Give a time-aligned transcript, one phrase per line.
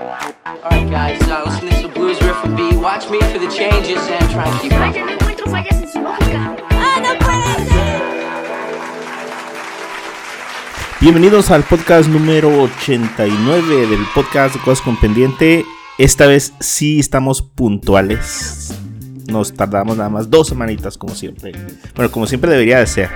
[0.00, 2.74] Alright guys, uh, listen to this blues riff and B.
[2.78, 6.00] Watch me for the changes and try and keep Vaya, no encuentro fallas en su
[6.00, 6.56] lógica.
[6.70, 8.02] ¡Ah, no puede ser!
[11.02, 15.66] Bienvenidos al podcast número 89 del podcast de Cosas con Pendiente.
[15.98, 18.72] Esta vez sí estamos puntuales.
[19.26, 21.52] Nos tardamos nada más dos semanitas como siempre.
[21.94, 23.10] Bueno, como siempre debería de ser.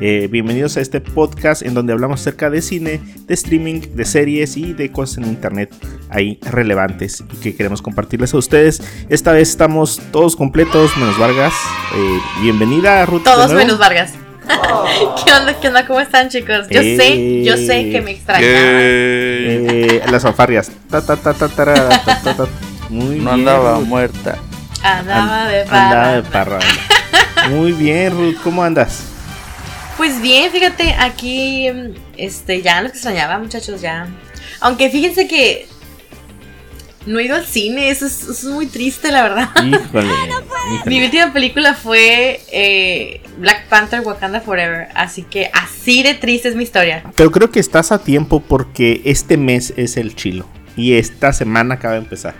[0.00, 4.56] Eh, bienvenidos a este podcast en donde hablamos acerca de cine, de streaming, de series
[4.56, 5.72] y de cosas en internet
[6.10, 8.82] ahí relevantes y que queremos compartirles a ustedes.
[9.08, 11.54] Esta vez estamos todos completos, menos Vargas.
[11.96, 13.22] Eh, bienvenida, Ruth.
[13.22, 14.12] Todos menos Vargas.
[15.24, 15.58] ¿Qué onda?
[15.60, 15.86] ¿Qué onda?
[15.86, 16.66] ¿Cómo están, chicos?
[16.70, 18.52] Yo sé, yo sé que me extrañaban.
[18.52, 20.70] Eh, las fanfarrias.
[20.90, 22.46] Ta, ta, ta, ta, tara, ta, ta, ta.
[22.90, 23.86] Muy No bien, andaba Ruth.
[23.86, 24.38] muerta.
[24.82, 26.58] Andaba de Andaba de parra.
[27.48, 28.36] Muy bien, Ruth.
[28.42, 29.04] ¿Cómo andas?
[29.96, 34.08] Pues bien, fíjate, aquí mm, este ya los extrañaba, muchachos, ya.
[34.60, 35.66] Aunque fíjense que
[37.06, 39.50] no he ido al cine, eso es, eso es muy triste, la verdad.
[39.64, 40.08] Híjole.
[40.86, 46.56] Mi última película fue eh, Black Panther Wakanda Forever, así que así de triste es
[46.56, 47.04] mi historia.
[47.14, 50.46] Pero creo que estás a tiempo porque este mes es el chilo.
[50.76, 52.34] Y esta semana acaba de empezar.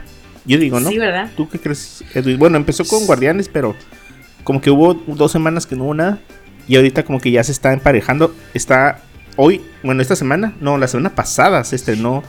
[0.44, 0.90] Yo digo, ¿no?
[0.90, 1.30] Sí, ¿verdad?
[1.36, 2.38] ¿Tú qué crees, Edwin?
[2.38, 3.76] Bueno, empezó con Guardianes, pero
[4.42, 6.18] como que hubo dos semanas que no hubo nada.
[6.68, 8.34] Y ahorita como que ya se está emparejando.
[8.54, 9.00] Está
[9.36, 12.22] hoy, bueno, esta semana, no, la semana pasada se estrenó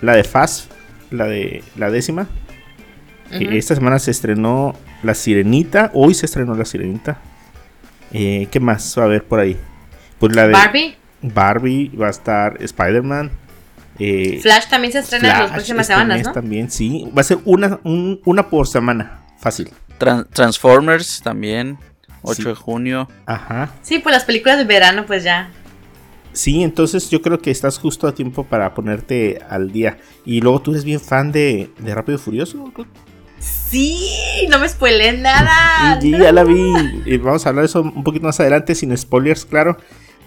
[0.00, 0.70] la de Fast,
[1.10, 2.26] la de la décima.
[3.30, 5.90] Esta semana se estrenó La Sirenita.
[5.94, 7.18] Hoy se estrenó La Sirenita.
[8.12, 9.56] Eh, ¿Qué más va a haber por ahí?
[10.18, 13.30] Pues la de Barbie, Barbie, va a estar Spider-Man.
[13.98, 16.32] eh, Flash también se estrena en las Flash próximas este semanas, mes ¿no?
[16.32, 17.10] También, sí.
[17.16, 19.20] Va a ser una, un- una por semana.
[19.38, 19.70] Fácil.
[19.98, 21.78] Tran- Transformers también,
[22.22, 22.48] 8 Sí.
[22.48, 23.08] de junio.
[23.26, 23.72] Ajá.
[23.82, 25.50] Sí, pues las películas de verano, pues ya.
[26.32, 29.98] Sí, entonces yo creo que estás justo a tiempo para ponerte al día.
[30.24, 32.72] Y luego tú eres bien fan de, de Rápido y Furioso.
[33.38, 34.08] Sí,
[34.50, 35.98] no me spoilé nada.
[36.02, 37.02] Y ya la vi.
[37.04, 39.76] Y vamos a hablar de eso un poquito más adelante, sin spoilers, claro.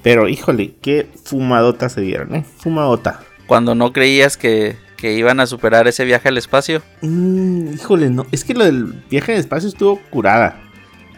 [0.03, 2.45] Pero híjole, qué fumadota se dieron, ¿eh?
[2.57, 3.21] Fumadota.
[3.47, 6.83] Cuando no creías que, que iban a superar ese viaje al espacio.
[7.01, 8.25] Mm, híjole, no.
[8.31, 10.61] Es que lo del viaje el espacio estuvo curada.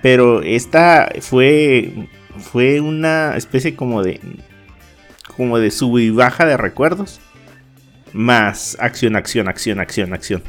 [0.01, 2.07] Pero esta fue.
[2.39, 4.19] Fue una especie como de.
[5.35, 7.19] Como de sub y baja de recuerdos.
[8.13, 10.43] Más acción, acción, acción, acción, acción.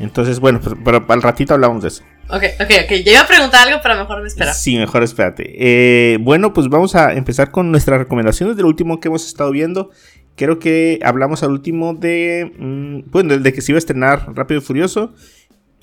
[0.00, 2.02] Entonces, bueno, pues, pero al ratito hablamos de eso.
[2.28, 2.92] Ok, ok, ok.
[3.04, 4.52] Yo iba a preguntar algo, pero mejor me espero.
[4.54, 5.54] Sí, mejor espérate.
[5.56, 9.90] Eh, bueno, pues vamos a empezar con nuestras recomendaciones del último que hemos estado viendo.
[10.36, 12.50] Creo que hablamos al último de.
[12.58, 15.14] mm, bueno, de que se iba a estrenar Rápido y Furioso.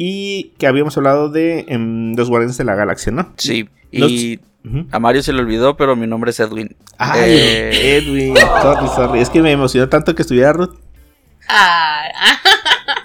[0.03, 3.31] Y que habíamos hablado de em, Los Guardianes de la Galaxia, ¿no?
[3.37, 3.69] Sí.
[3.91, 4.39] Los- Y
[4.91, 6.75] a Mario se le olvidó, pero mi nombre es Edwin.
[6.97, 8.35] Ay, Eh, Edwin.
[8.35, 9.19] Sorry, sorry.
[9.21, 10.73] Es que me emocionó tanto que estuviera Ruth
[11.47, 12.39] Ah, ah,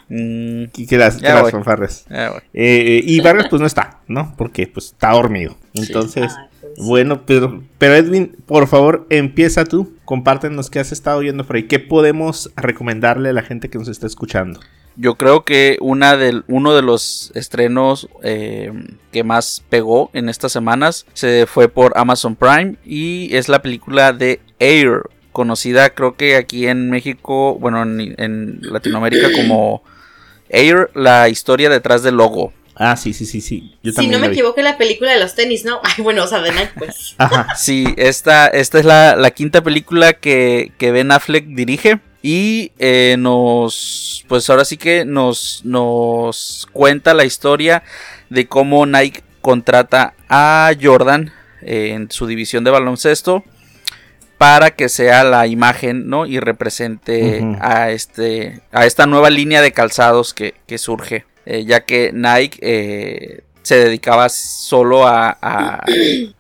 [0.09, 2.07] mm, y que las, que las fanfarres.
[2.11, 2.43] ah, bueno.
[2.55, 4.35] Eh, y Vargas, pues no está, ¿no?
[4.39, 5.57] Porque pues está dormido.
[5.75, 6.33] Entonces.
[6.35, 6.87] Ay, pues.
[6.87, 9.95] Bueno, pero, pero Edwin, por favor, empieza tú.
[10.07, 11.65] Compártenos qué has estado viendo por ahí.
[11.65, 14.61] ¿Qué podemos recomendarle a la gente que nos está escuchando?
[14.97, 18.73] Yo creo que una del, uno de los estrenos eh,
[19.13, 24.13] que más pegó en estas semanas se fue por Amazon Prime y es la película
[24.13, 25.03] de Air,
[25.33, 29.83] conocida creo que aquí en México, bueno, en, en Latinoamérica como
[30.49, 32.53] Air, la historia detrás del logo.
[32.79, 33.75] Ah, sí, sí, sí, sí.
[33.83, 35.81] Yo Si no me equivoco, la película de los tenis, ¿no?
[35.85, 37.15] Ay, bueno, o sea, de Nike, pues.
[37.17, 37.55] Ajá.
[37.57, 42.01] Sí, esta, esta es la, la quinta película que, que Ben Affleck dirige.
[42.23, 47.83] Y eh, nos, pues ahora sí que nos, nos cuenta la historia
[48.31, 51.33] de cómo Nike contrata a Jordan
[51.63, 53.45] eh, en su división de baloncesto
[54.39, 56.27] para que sea la imagen, ¿no?
[56.27, 61.85] Y represente a este, a esta nueva línea de calzados que, que surge, Eh, ya
[61.85, 65.85] que Nike eh, se dedicaba solo a, a,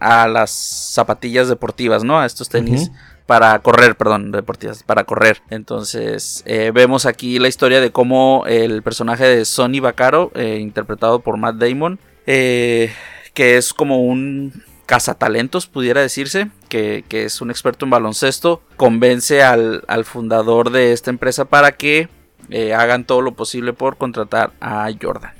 [0.01, 2.19] a las zapatillas deportivas, ¿no?
[2.19, 2.91] A estos tenis.
[3.27, 5.43] Para correr, perdón, deportivas, para correr.
[5.51, 11.19] Entonces, eh, vemos aquí la historia de cómo el personaje de Sonny Vaccaro, eh, interpretado
[11.21, 12.93] por Matt Damon, eh,
[13.35, 19.43] que es como un cazatalentos, pudiera decirse, que, que es un experto en baloncesto, convence
[19.43, 22.09] al, al fundador de esta empresa para que
[22.51, 25.33] eh, hagan todo lo posible por contratar a Jordan.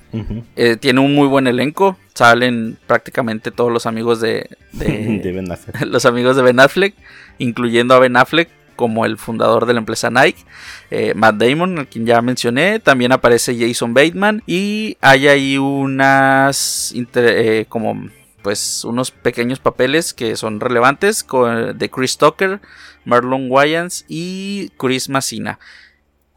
[0.57, 5.53] Eh, tiene un muy buen elenco, salen prácticamente todos los amigos de, de- de Ben
[5.53, 5.81] Affleck.
[5.87, 6.95] los amigos de Ben Affleck,
[7.39, 10.45] incluyendo a Ben Affleck como el fundador de la empresa Nike,
[10.91, 16.93] eh, Matt Damon, al quien ya mencioné, también aparece Jason Bateman y hay ahí unas
[17.15, 18.09] eh, como
[18.43, 22.61] pues unos pequeños papeles que son relevantes con- de Chris Tucker,
[23.05, 25.59] Marlon Wayans y Chris Messina.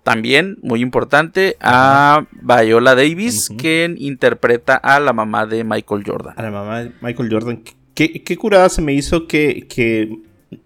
[0.01, 3.57] también muy importante, a Viola Davis, Ujú.
[3.57, 6.33] quien interpreta a la mamá de Michael Jordan.
[6.37, 7.63] A la mamá de Michael Jordan.
[7.93, 10.17] ¿Qué, qué curada se me hizo que, que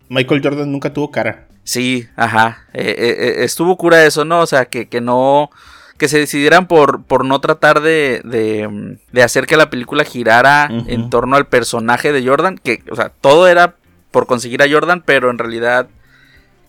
[0.09, 1.47] Michael Jordan nunca tuvo cara?
[1.63, 2.65] Sí, ajá.
[2.73, 4.41] eh, eh, eh, estuvo cura eso, ¿no?
[4.41, 5.49] O sea, que, que no.
[5.97, 10.67] Que se decidieran por, por no tratar de, de, de hacer que la película girara
[10.87, 12.57] en torno al personaje de Jordan.
[12.57, 13.75] Que, o sea, todo era
[14.11, 15.87] por conseguir a Jordan, pero en realidad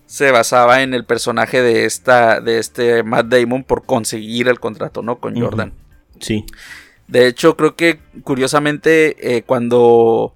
[0.05, 2.39] se basaba en el personaje de esta.
[2.39, 5.17] de este Matt Damon por conseguir el contrato, ¿no?
[5.17, 5.35] Con.
[5.39, 5.73] Jordan.
[6.19, 6.45] Sí.
[7.07, 10.33] De hecho, creo que curiosamente eh, cuando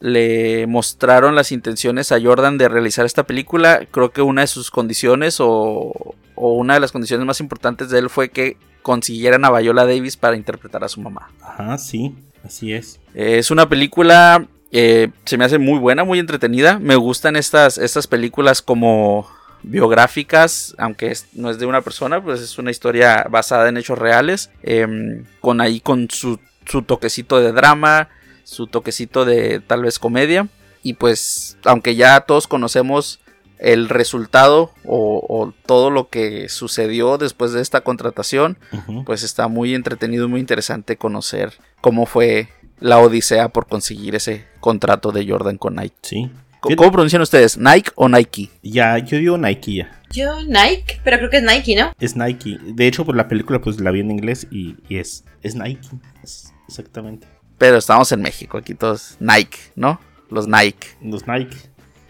[0.00, 4.70] le mostraron las intenciones a Jordan de realizar esta película, creo que una de sus
[4.70, 9.50] condiciones o, o una de las condiciones más importantes de él fue que consiguieran a
[9.50, 11.30] Viola Davis para interpretar a su mamá.
[11.42, 12.14] Ajá, sí.
[12.42, 12.98] Así es.
[13.14, 16.78] Eh, es una película, eh, se me hace muy buena, muy entretenida.
[16.78, 19.28] Me gustan estas, estas películas como
[19.62, 23.98] biográficas, aunque es- no es de una persona, pues es una historia basada en hechos
[23.98, 28.08] reales, em, con ahí con su, su toquecito de drama,
[28.44, 30.48] su toquecito de tal vez comedia.
[30.82, 33.20] Y pues, aunque ya todos conocemos
[33.58, 38.58] el resultado o, o todo lo que sucedió después de esta contratación,
[39.04, 41.52] pues está muy entretenido y muy interesante conocer
[41.82, 42.48] cómo fue
[42.80, 45.96] la odisea por conseguir ese contrato de Jordan con Nike.
[46.00, 46.30] Sí.
[46.60, 47.58] ¿Cómo, cómo pronuncian ustedes?
[47.58, 48.50] ¿Nike o Nike?
[48.62, 50.02] Ya, yo digo Nike ya.
[50.10, 51.92] Yo, Nike, pero creo que es Nike, ¿no?
[52.00, 52.58] Es Nike.
[52.62, 55.88] De hecho, por la película pues la vi en inglés y, y es, es Nike.
[56.22, 57.26] Es exactamente.
[57.60, 60.00] Pero estamos en México, aquí todos Nike, ¿no?
[60.30, 60.88] Los Nike.
[61.02, 61.54] Los Nike.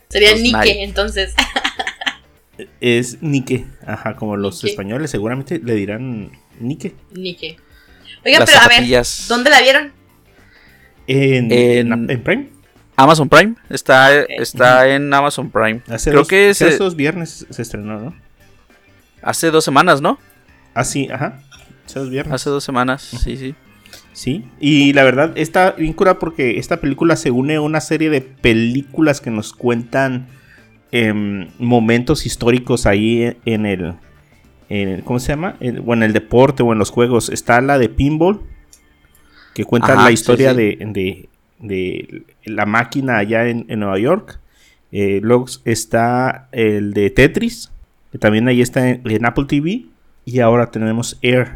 [0.09, 0.83] Sería Los Nike, Nike.
[0.85, 1.35] entonces.
[2.81, 3.67] Es Nike.
[3.87, 4.71] Ajá, como los Nike.
[4.71, 6.31] españoles seguramente le dirán
[6.61, 6.95] Nike.
[7.11, 7.57] Nike.
[8.25, 9.27] Oigan, Las pero a ver, zapatillas.
[9.29, 9.93] ¿dónde la vieron?
[11.09, 12.51] En, En- Prime.
[12.95, 13.55] Amazon Prime.
[13.71, 15.81] Está, está en Amazon Prime.
[15.89, 18.15] Hace Creo dos, que hace dos viernes se estrenó, ¿no?
[19.23, 20.19] hace dos semanas, ¿no?
[20.75, 21.43] Ah, sí, ajá.
[21.87, 22.33] Hace dos viernes.
[22.35, 23.55] Hace dos semanas, sí, sí.
[24.21, 28.11] Sí, y la verdad está bien cura porque esta película se une a una serie
[28.11, 30.27] de películas que nos cuentan
[30.93, 33.95] em, momentos históricos ahí en el,
[34.69, 35.57] en el- ¿cómo se llama?
[35.61, 37.31] En- o en el deporte o en los juegos.
[37.31, 38.41] Está la de Pinball,
[39.55, 40.57] que cuenta Ajá, la sí, historia sí.
[40.59, 41.29] De, de-
[41.59, 44.39] de la máquina allá en, en Nueva York.
[44.93, 47.73] Eh, luego está el de Tetris,
[48.13, 49.87] que también ahí está en, en Apple TV.
[50.27, 51.53] Y ahora tenemos Air.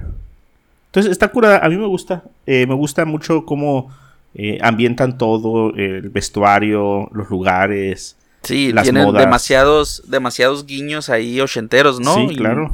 [0.95, 2.23] Entonces está curada, a mí me gusta.
[2.47, 3.91] eh, me gusta mucho cómo
[4.35, 8.17] eh, ambientan todo, el vestuario, los lugares.
[8.43, 9.25] Sí, Las tienen modas.
[9.25, 12.15] demasiados, demasiados guiños ahí ochenteros, ¿no?
[12.15, 12.71] Sí, Y claro.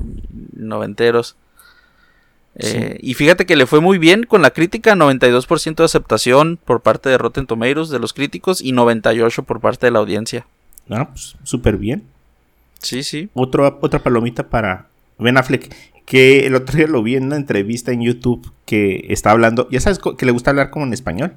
[0.52, 1.37] noventeros.
[2.56, 6.81] Eh, Y fíjate que le fue muy bien con la crítica, 92% de aceptación por
[6.81, 10.46] parte de Rotten Tomatoes de los críticos y 98% por parte de la audiencia.
[10.90, 12.02] Ah, pues súper bien.
[12.81, 13.28] Sí, sí.
[13.34, 14.87] Otro, otra palomita para
[15.19, 15.73] Ben Affleck.
[16.11, 19.69] Que el otro día lo vi en una entrevista en YouTube que está hablando.
[19.71, 21.37] Ya sabes que le gusta hablar como en español.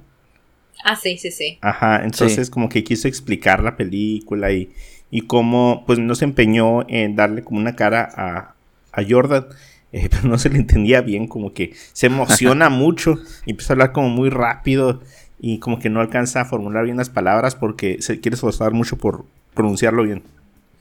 [0.84, 1.60] Ah, sí, sí, sí.
[1.62, 4.72] Ajá, entonces como que quiso explicar la película y,
[5.12, 8.56] y cómo pues no se empeñó en darle como una cara a,
[8.92, 9.46] a Jordan,
[9.92, 13.75] eh, pero no se le entendía bien, como que se emociona mucho y empieza a
[13.75, 15.04] hablar como muy rápido
[15.40, 18.98] y como que no alcanza a formular bien las palabras porque se quiere esforzar mucho
[18.98, 20.24] por pronunciarlo bien.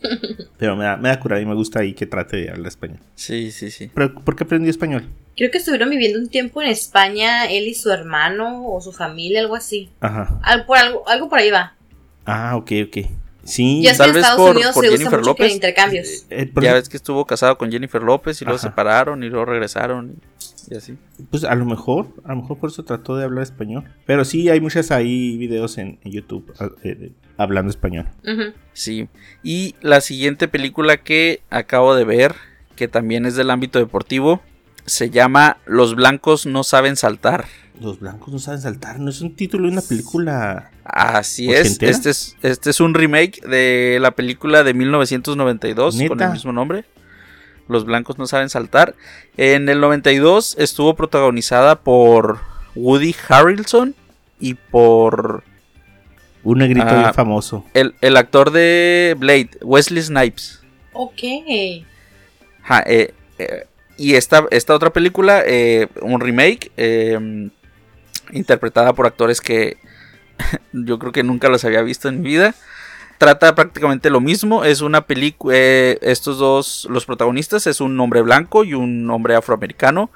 [0.59, 2.99] Pero me da, me da cura y me gusta ahí que trate de hablar español.
[3.15, 3.91] Sí, sí, sí.
[3.95, 5.09] ¿Pero por qué aprendió español?
[5.37, 9.41] Creo que estuvieron viviendo un tiempo en España, él y su hermano, o su familia,
[9.41, 9.91] algo así.
[10.01, 10.39] Ajá.
[10.43, 11.75] Al- por algo, algo por ahí va.
[12.27, 13.07] Ah, ok, ok.
[13.45, 13.83] Sí.
[13.83, 15.43] Ya es que Tal en vez Estados por- Unidos por se usa Jennifer mucho que
[15.43, 15.55] López.
[15.55, 16.27] intercambios.
[16.31, 19.47] eh, por- Ya ves que estuvo casado con Jennifer López y luego separaron y luego
[19.47, 20.21] regresaron y,
[20.71, 20.97] y así.
[21.31, 23.85] Pues a lo mejor, a lo mejor por eso trató de hablar español.
[24.07, 28.07] Pero sí, hay muchas ahí videos en, en YouTube ah, eh, hablando español.
[28.73, 29.09] Sí.
[29.43, 32.35] Y la siguiente película que acabo de ver,
[32.77, 34.41] que también es del ámbito deportivo,
[34.87, 37.47] se llama Los blancos no saben saltar.
[37.81, 40.71] Los blancos no saben saltar, no es un título de una película.
[40.85, 41.83] Así es.
[41.83, 46.27] Este es, este es un remake de la película de 1992 con ¿Neta?
[46.27, 46.85] el mismo nombre.
[47.69, 48.95] Los blancos no saben saltar.
[49.37, 52.41] En el 92 estuvo protagonizada por
[52.75, 53.95] Woody Harrelson
[54.41, 55.45] y por
[56.45, 56.99] Un negrito Ah.
[57.01, 57.65] bien famoso.
[57.75, 60.61] el, el actor de Blade, Wesley Snipes.
[60.93, 61.21] Ok.
[62.65, 63.67] Ajá, eh, eh,
[63.97, 67.49] y esta, esta otra película, eh, un remake, eh,
[68.33, 69.77] interpretada por actores que
[70.73, 72.55] yo creo que nunca los había visto en mi vida.
[73.23, 74.65] Trata prácticamente lo mismo.
[74.65, 75.57] Es una película.
[75.57, 80.11] estos dos, los protagonistas, es un hombre blanco y un hombre afroamericano.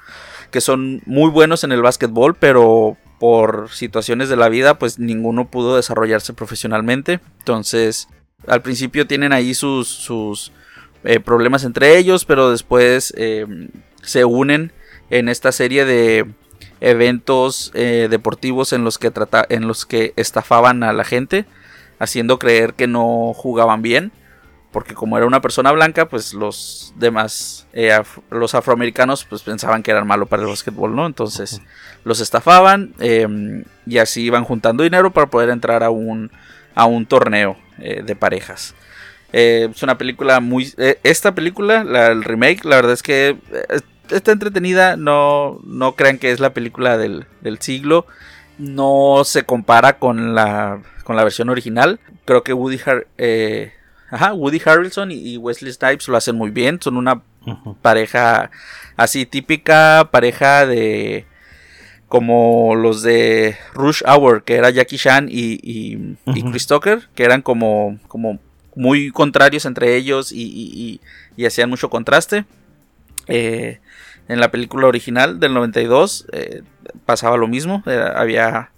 [0.51, 5.47] Que son muy buenos en el básquetbol, pero por situaciones de la vida, pues ninguno
[5.47, 7.21] pudo desarrollarse profesionalmente.
[7.39, 8.09] Entonces,
[8.45, 10.51] al principio tienen ahí sus, sus,
[11.05, 13.45] eh, problemas entre ellos, pero después eh,
[14.03, 14.73] se unen
[15.09, 16.25] en esta serie de
[16.81, 21.45] eventos eh, deportivos en los que trata, en los que estafaban a la gente,
[21.99, 24.11] haciendo creer que no jugaban bien,
[24.71, 29.81] porque como era una persona blanca, pues los demás, eh, af- los afroamericanos, pues pensaban
[29.81, 31.05] que eran malos para el básquetbol, ¿no?
[31.05, 31.61] Entonces
[32.03, 36.31] los estafaban eh, y así iban juntando dinero para poder entrar a un,
[36.75, 38.75] a un torneo eh, de parejas.
[39.33, 40.73] Eh, es una película muy...
[40.77, 43.37] eh, esta película, la, el remake, la verdad es que
[44.09, 44.95] está entretenida.
[44.95, 48.05] No, no crean que es la película del, del siglo.
[48.57, 52.01] No se compara con la, con la versión original.
[52.25, 53.71] Creo que Woody, Har- eh,
[54.11, 56.81] ajá, Woody Harrelson y, Wesley Snipes lo hacen muy bien.
[56.81, 57.21] Son una
[57.81, 58.51] pareja
[58.97, 61.25] así típica pareja de
[62.09, 66.43] como los de Rush Hour que era Jackie Chan y, y, y.
[66.51, 68.39] Chris Tucker que eran como como
[68.75, 71.01] muy contrarios entre ellos y, y- y-
[71.37, 72.43] y hacían mucho contraste
[73.29, 73.79] Eh,
[74.29, 76.63] en la película original del 92 eh,
[77.05, 77.81] pasaba lo mismo
[78.15, 78.71] había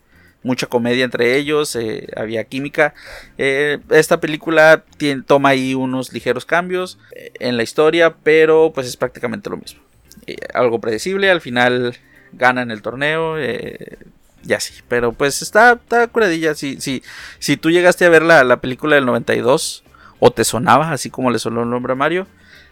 [0.44, 2.94] mucha comedia entre ellos eh, había química
[3.38, 4.84] eh, esta película
[5.26, 9.82] toma ahí unos ligeros cambios eh, en la historia, pero pues es prácticamente lo mismo.
[10.28, 11.96] Eh, algo predecible, al final
[12.34, 14.74] ganan el torneo y así.
[14.88, 16.54] Pero pues está, está curadilla.
[16.54, 17.02] Si, si,
[17.40, 19.84] si tú llegaste a ver la, la película del 92
[20.20, 22.28] o te sonaba, así como le sonó el nombre a Mario,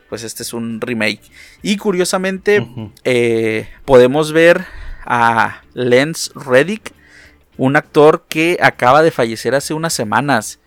[0.10, 1.22] pues este es un remake.
[1.62, 2.68] Y curiosamente
[3.86, 4.66] podemos ver
[5.06, 6.92] a Lance Reddick,
[7.58, 10.60] un actor que acaba de fallecer hace unas semanas.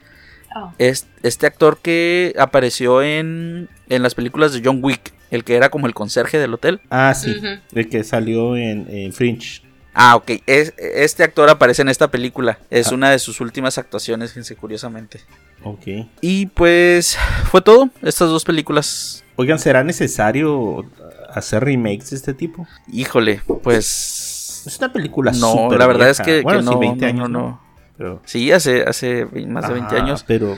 [0.56, 0.72] Oh.
[0.78, 5.68] Es- este actor que apareció en, en las películas de John Wick, el que era
[5.70, 6.80] como el conserje del hotel.
[6.90, 7.40] Ah, sí.
[7.72, 9.62] El que salió en, en Fringe.
[9.94, 10.30] Ah, ok.
[10.46, 12.58] Es- este actor aparece en esta película.
[12.70, 12.94] Es Ah.
[12.94, 15.20] una de sus últimas actuaciones, fíjense, curiosamente.
[15.62, 15.86] Ok.
[16.20, 17.16] Y pues
[17.50, 17.90] fue todo.
[18.02, 19.24] Estas dos películas.
[19.36, 20.84] Oigan, ¿será necesario
[21.32, 22.66] hacer remakes de este tipo?
[22.92, 24.39] Híjole, pues...
[24.66, 26.24] Es una película No, la verdad es vieja.
[26.24, 27.48] que, que Bueno, no, sí, 20 no, años, no, ¿no?
[27.48, 27.60] no.
[27.96, 30.24] Pero, Sí, hace, hace más de 20 Ajá, años.
[30.26, 30.56] Pero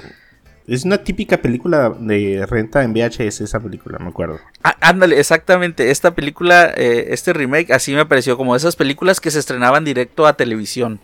[0.66, 4.38] es una típica película de renta en VHS esa película, me acuerdo.
[4.62, 5.90] Ah, ándale, exactamente.
[5.90, 10.26] Esta película, eh, este remake, así me pareció como esas películas que se estrenaban directo
[10.26, 11.00] a televisión.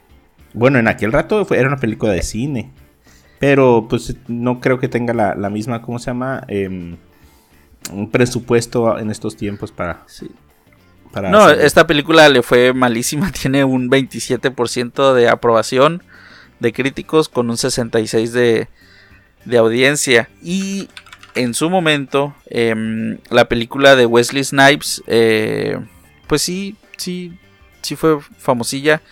[0.54, 2.70] Bueno, en aquel rato fue- era una película de cine.
[3.40, 6.42] Pero pues no creo que tenga la, la misma, ¿cómo se llama?
[6.48, 6.96] Em,
[7.92, 10.02] un presupuesto en estos tiempos para...
[10.06, 10.28] Sí.
[11.18, 13.30] Para No, hacer- esta película le fue malísima.
[13.40, 16.02] Tiene un 27% de aprobación
[16.60, 18.68] de críticos con un 66% de,
[19.44, 20.28] de audiencia.
[20.42, 20.88] Y
[21.34, 25.78] en su momento, em, la película de Wesley Snipes, eh,
[26.26, 27.38] pues sí, sí,
[27.82, 29.02] sí fue famosilla.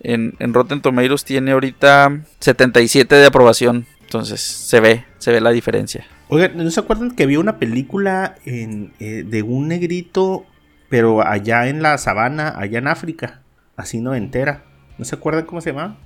[0.00, 3.86] En, en Rotten Tomatoes tiene ahorita 77 de aprobación.
[4.02, 6.06] Entonces se ve, se ve la diferencia.
[6.28, 10.46] Oigan, ¿no se acuerdan que había una película en, eh, de un negrito,
[10.94, 13.40] pero allá en la sabana, allá en África?
[13.76, 14.62] Así no entera.
[14.96, 15.96] ¿No se acuerdan cómo se llamaba?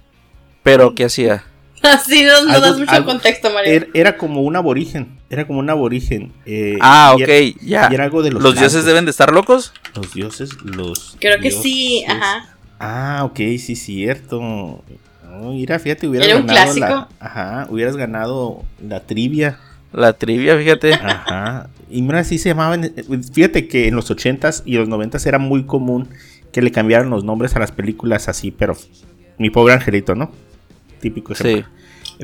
[0.62, 1.44] Pero, ¿qué hacía?
[1.82, 3.70] Así no, no Algo- das mucho algo- contexto, Mario.
[3.70, 5.18] Era, era como un aborigen.
[5.28, 6.32] Era como un aborigen.
[6.46, 7.88] eh, Ah, y ok, era- ya.
[7.90, 9.74] y era algo de los ¿Los dioses deben de estar locos?
[9.94, 11.18] Los dioses, los.
[11.20, 12.56] Creo que sí, ajá.
[12.80, 14.40] Ah, ok, sí, cierto.
[14.40, 16.86] Oh, mira, fíjate, hubieras Era un ganado clásico.
[16.86, 17.08] la.
[17.20, 19.58] Ajá, hubieras ganado la trivia.
[19.92, 20.94] La trivia, fíjate.
[20.94, 21.70] Ajá.
[21.90, 22.92] Y mira, así se llamaban.
[23.32, 26.08] Fíjate que en los 80s y los 90s era muy común
[26.52, 28.76] que le cambiaran los nombres a las películas así, pero.
[29.38, 30.30] Mi pobre angelito, ¿no?
[31.00, 31.48] Típico Sí.
[31.48, 31.70] ejemplo.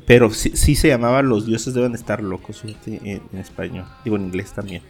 [0.07, 3.85] Pero sí, sí se llamaba Los dioses deben estar locos, fíjate, en, en español.
[4.05, 4.83] Digo, en inglés también.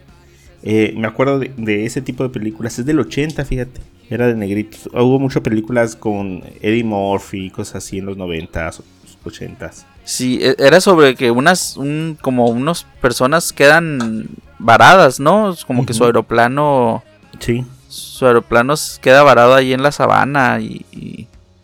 [0.63, 2.79] Eh, me acuerdo de, de ese tipo de películas.
[2.79, 3.81] Es del 80, fíjate.
[4.09, 4.89] Era de negritos.
[4.95, 8.81] Hubo muchas películas con Eddie Murphy, cosas así en los 90s,
[9.25, 9.85] 80s.
[10.05, 14.27] Sí, e- era sobre que unas, un, como unas personas quedan
[14.59, 15.51] varadas, ¿no?
[15.53, 17.03] Es Como que su aeroplano,
[17.39, 17.65] Sí.
[17.89, 20.85] su aeroplano queda varado ahí en la sabana y,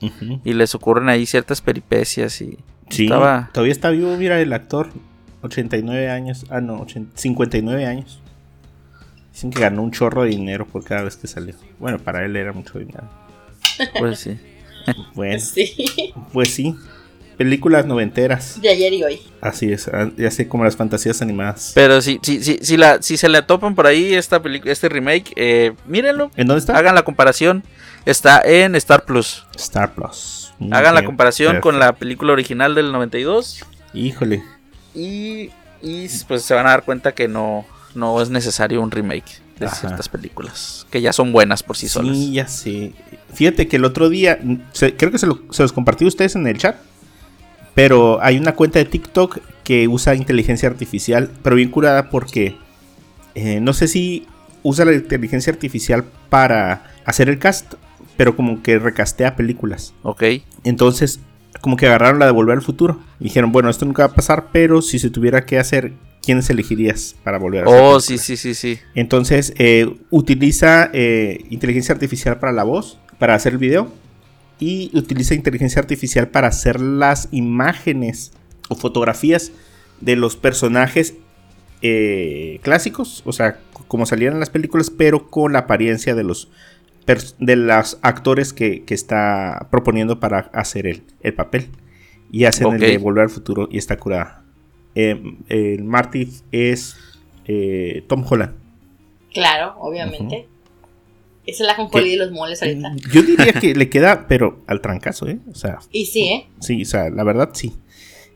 [0.01, 2.57] y les ocurren ahí ciertas peripecias y
[2.89, 3.51] Sí, estaba...
[3.53, 4.89] todavía está vivo, mira, el actor.
[5.43, 6.45] 89 años.
[6.51, 8.21] Ah, no, 80 59 años.
[9.33, 11.55] Dicen que ganó un chorro de dinero por cada vez que salió.
[11.79, 13.05] Bueno, para él era mucho dinero.
[13.99, 14.39] Pues sí.
[15.15, 16.75] Bueno, Sí, pues sí.
[17.45, 18.61] Películas noventeras.
[18.61, 19.21] de ayer y hoy.
[19.41, 21.73] Así es, ah, ya sé como las fantasías animadas.
[21.75, 24.91] Pero si, si, si, si, la, si se le topan por ahí esta película, este
[24.91, 26.77] remake, eh, mírenlo, ¿En dónde está?
[26.77, 27.65] hagan la comparación.
[28.05, 29.47] Está en Star Plus.
[29.57, 30.53] Star Plus.
[30.59, 34.43] Muy Hagan la comparación con la película original del 92 Híjole.
[34.95, 35.49] y,
[35.81, 39.65] y pues se van a dar cuenta que no, no es necesario un remake de
[39.65, 39.77] Ajá.
[39.77, 42.15] ciertas películas, que ya son buenas por sí solas.
[42.15, 42.93] Sí, ya sé.
[43.33, 44.39] Fíjate que el otro día,
[44.73, 46.77] se- creo que se, lo- se los compartí a ustedes en el chat,
[47.75, 52.57] pero hay una cuenta de TikTok que usa inteligencia artificial, pero bien curada porque
[53.35, 54.27] eh, no sé si
[54.63, 57.75] usa la inteligencia artificial para hacer el cast,
[58.17, 59.95] pero como que recastea películas.
[60.03, 60.23] Ok.
[60.65, 61.21] Entonces,
[61.61, 63.01] como que agarraron la de Volver al Futuro.
[63.19, 66.51] Y dijeron, bueno, esto nunca va a pasar, pero si se tuviera que hacer, ¿quiénes
[66.51, 67.69] elegirías para volver a?
[67.69, 68.79] Oh, sí, sí, sí, sí.
[68.95, 73.93] Entonces, eh, utiliza eh, inteligencia artificial para la voz, para hacer el video.
[74.61, 78.33] Y utiliza inteligencia artificial para hacer las imágenes
[78.69, 79.53] o fotografías
[80.01, 81.15] de los personajes
[81.83, 83.23] eh, clásicos.
[83.25, 86.51] O sea, como salían en las películas, pero con la apariencia de los,
[87.39, 91.71] de los actores que, que está proponiendo para hacer el, el papel.
[92.31, 94.45] Y hacen el de Volver al Futuro y está curada.
[94.95, 96.97] Eh, el Marty es
[97.47, 98.55] eh, Tom Holland.
[99.33, 100.47] Claro, obviamente.
[101.47, 102.93] Esa es la jonjolí de los moles ahorita.
[103.13, 105.39] Yo diría que le queda, pero al trancazo, ¿eh?
[105.51, 106.49] O sea, Y sí, ¿eh?
[106.61, 107.73] sí, o sea, la verdad sí.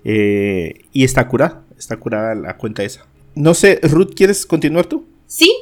[0.04, 3.06] Eh, y está curada, está curada la cuenta esa.
[3.34, 5.06] No sé, Ruth, ¿quieres continuar tú?
[5.26, 5.52] Sí.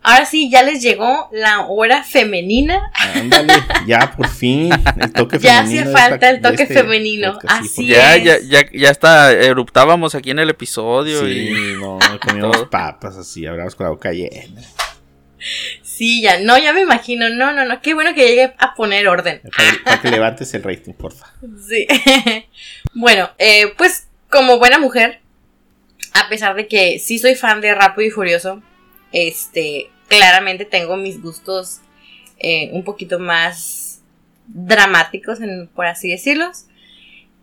[0.00, 2.90] Ahora sí, ya les llegó la hora femenina.
[3.14, 3.52] Ándale,
[3.86, 5.80] ya por fin, el toque Ya femenino.
[5.82, 8.24] hacía de falta esta- el toque este femenino, podcast, así Ya, es.
[8.24, 13.44] ya, ya, ya hasta eruptábamos aquí en el episodio Sí, y no, comíamos papas así,
[13.44, 14.62] hablamos con la boca llena.
[15.98, 17.28] Sí, ya, no, ya me imagino.
[17.28, 17.82] No, no, no.
[17.82, 19.40] Qué bueno que llegue a poner orden.
[19.56, 21.26] Para, para que levantes el rating, porfa.
[21.68, 21.88] Sí.
[22.94, 25.20] bueno, eh, pues como buena mujer,
[26.12, 28.62] a pesar de que sí soy fan de Rápido y Furioso,
[29.10, 31.80] este, claramente tengo mis gustos
[32.38, 34.00] eh, un poquito más
[34.46, 36.66] dramáticos, en- por así decirlos.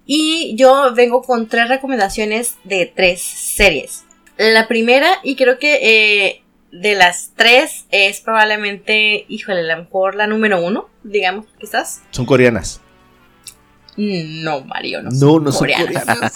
[0.05, 4.05] Y yo vengo con tres recomendaciones de tres series.
[4.37, 6.41] La primera, y creo que eh,
[6.81, 12.01] de las tres, es probablemente, híjole, a lo mejor la número uno, digamos, quizás.
[12.11, 12.81] Son coreanas.
[13.95, 15.09] No, Mario, no.
[15.09, 16.03] No, son no son coreanas.
[16.03, 16.35] coreanas.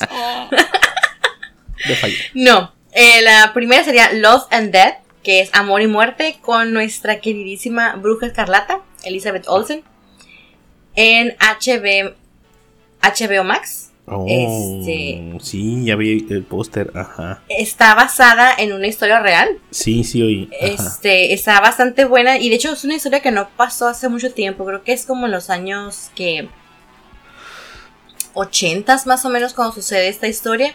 [1.88, 2.16] De falla.
[2.34, 7.20] No, eh, la primera sería Love and Death, que es Amor y Muerte, con nuestra
[7.20, 9.84] queridísima bruja escarlata, Elizabeth Olsen,
[10.96, 12.14] en HB,
[13.02, 13.89] HBO Max.
[14.12, 17.42] Oh, Este- Sí, ya vi el póster, ajá.
[17.50, 19.50] Está basada en una historia real.
[19.72, 20.50] Sí, sí, oí.
[20.60, 24.34] Este, está bastante buena y de hecho es una historia que no pasó hace mucho
[24.34, 24.66] tiempo.
[24.66, 26.50] Creo que es como en los años que
[28.34, 30.74] 80 más o menos cuando sucede esta historia.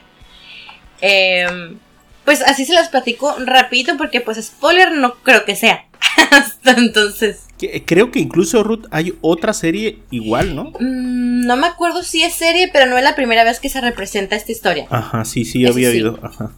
[1.01, 1.79] Em,
[2.25, 5.85] pues así se las platico rapidito porque pues spoiler no creo que sea.
[6.31, 10.64] Hasta entonces, Que- Creo que incluso, Ruth, hay otra serie igual, ¿no?
[10.81, 13.81] mm, no me acuerdo si es serie, pero no es la primera vez que se
[13.81, 14.87] representa esta historia.
[14.90, 15.97] Ajá, sí, sí, Eso había sí.
[15.97, 16.19] oído.
[16.23, 16.53] Ajá.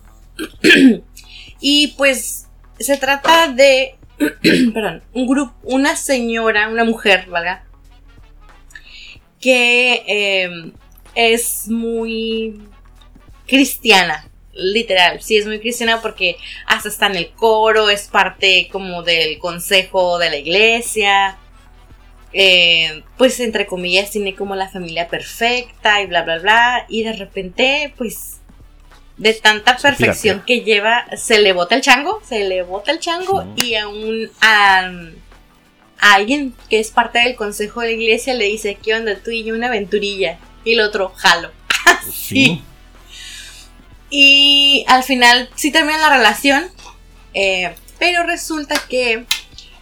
[1.59, 2.47] Y pues
[2.79, 3.95] se trata de,
[4.75, 7.65] perdón, un grupo, una señora, una mujer, ¿valga?
[9.41, 10.73] Que eh,
[11.15, 12.61] es muy
[13.47, 19.03] cristiana, literal, sí es muy cristiana porque hasta está en el coro, es parte como
[19.03, 21.38] del consejo de la iglesia.
[22.33, 27.12] eh, pues entre comillas tiene como la familia perfecta y bla bla bla y de
[27.14, 28.38] repente pues
[29.16, 33.42] de tanta perfección que lleva se le bota el chango se le bota el chango
[33.57, 33.69] Sí.
[33.69, 34.90] y a un a,
[35.99, 39.31] a alguien que es parte del consejo de la iglesia le dice qué onda tú
[39.31, 41.51] y yo una aventurilla y el otro jalo
[42.12, 42.62] Sí.
[44.11, 46.71] Y al final sí termina la relación,
[47.35, 49.27] eh, pero resulta que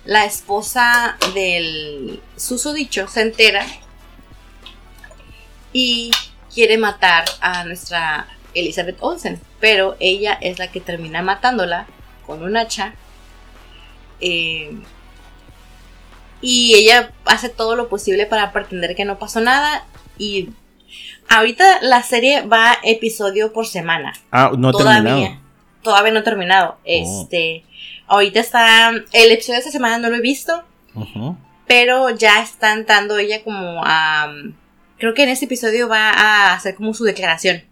[0.05, 3.67] la esposa del susodicho se entera
[5.73, 6.11] y
[6.53, 11.87] quiere matar a nuestra Elizabeth Olsen, pero ella es la que termina matándola
[12.27, 12.95] con un hacha.
[14.21, 14.71] eh,
[16.41, 19.87] y ella hace todo lo posible para pretender que no pasó nada
[20.19, 20.51] y
[21.29, 24.13] Ahorita la serie va episodio por semana.
[24.31, 25.03] Ah, no todavía.
[25.03, 25.41] terminado.
[25.83, 26.79] Todavía no he terminado.
[26.85, 27.65] Este.
[28.07, 28.91] Ahorita está.
[29.13, 30.63] El episodio de esta semana no lo he visto.
[31.67, 34.33] Pero ya están dando ella como a.
[34.99, 37.65] Creo que en este episodio va a hacer como su declaración.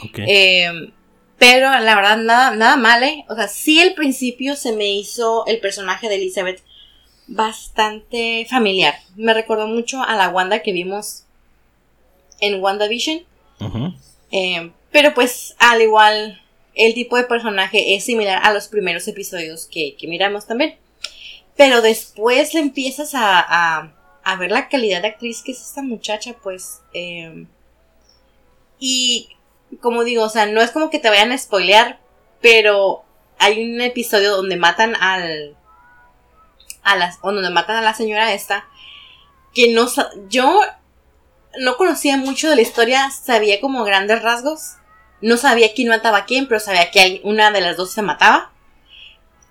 [0.00, 0.18] Ok.
[0.26, 0.92] Eh,
[1.38, 3.24] pero la verdad, nada, nada mal, ¿eh?
[3.28, 6.62] O sea, sí al principio se me hizo el personaje de Elizabeth
[7.26, 8.94] bastante familiar.
[9.16, 11.24] Me recordó mucho a la Wanda que vimos
[12.40, 13.24] en WandaVision.
[14.30, 16.40] Eh, pero pues al igual
[16.74, 20.76] el tipo de personaje es similar a los primeros episodios que, que miramos también.
[21.56, 23.92] Pero después le empiezas a, a,
[24.24, 26.80] a ver la calidad de actriz que es esta muchacha, pues...
[26.92, 27.46] eh,
[28.80, 29.28] y
[29.80, 32.00] como digo, o sea, no es como que te vayan a spoilear,
[32.40, 33.04] pero
[33.38, 35.56] hay un episodio donde matan al...
[36.82, 38.68] A las, o donde matan a la señora esta,
[39.54, 39.86] que no...
[40.28, 40.60] Yo
[41.60, 44.76] no conocía mucho de la historia, sabía como grandes rasgos,
[45.20, 48.52] no sabía quién mataba a quién, pero sabía que una de las dos se mataba.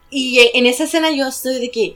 [0.10, 1.96] Y eh, en esa escena yo estoy de que,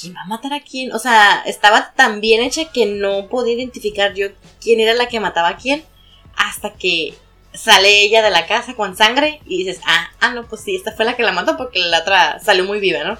[0.00, 0.92] ¿quién va a matar a quién?
[0.92, 4.28] O sea, estaba tan bien hecha que no podía identificar yo
[4.60, 5.84] quién era la que mataba a quién.
[6.36, 7.14] Hasta que
[7.52, 10.92] sale ella de la casa con sangre y dices, ah, ah, no, pues sí, esta
[10.92, 13.18] fue la que la mató porque la otra salió muy viva, ¿no?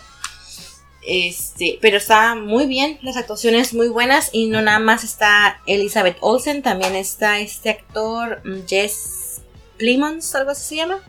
[1.06, 6.16] Este, pero está muy bien, las actuaciones muy buenas y no nada más está Elizabeth
[6.20, 9.42] Olsen, también está este actor mm, Jess
[9.76, 11.00] Plemons, algo así se llama.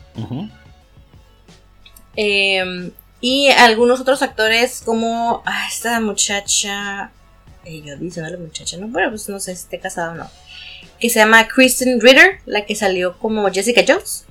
[2.18, 7.12] Eh, y algunos otros actores como ah, esta muchacha,
[7.64, 10.30] eh, yo diciéndole muchacha, no, bueno, pues no sé si esté casada o no,
[11.00, 14.26] que se llama Kristen Ritter, la que salió como Jessica Jones,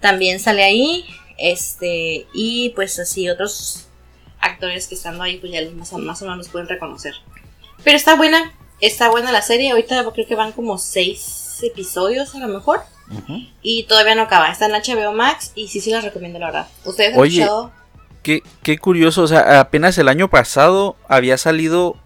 [0.00, 1.04] también sale ahí,
[1.38, 3.86] este, y pues así otros
[4.42, 7.14] actores que estando ahí, pues ya los más, más o menos los pueden reconocer.
[7.84, 12.38] Pero está buena, está buena la serie, ahorita creo que van como seis episodios a
[12.38, 12.80] lo mejor.
[13.60, 16.66] Y todavía no acaba, está en HBO Max y sí, sí las recomiendo la verdad.
[16.84, 17.70] ¿Ustedes han Oye, escuchado?
[18.22, 21.96] Qué, qué curioso, o sea, apenas el año pasado había salido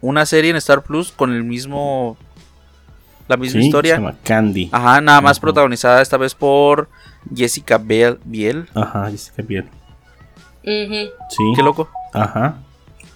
[0.00, 2.16] una serie en Star Plus con el mismo.
[3.28, 3.96] La misma Sí, historia.
[3.96, 4.70] Se llama Candy.
[4.72, 6.88] Ajá, nada más protagonizada esta vez por
[7.34, 8.18] Jessica Biel.
[8.24, 8.66] Biel.
[8.74, 9.68] Ajá, Jessica Biel.
[10.62, 11.52] Sí.
[11.56, 11.88] Qué loco.
[12.12, 12.58] Ajá.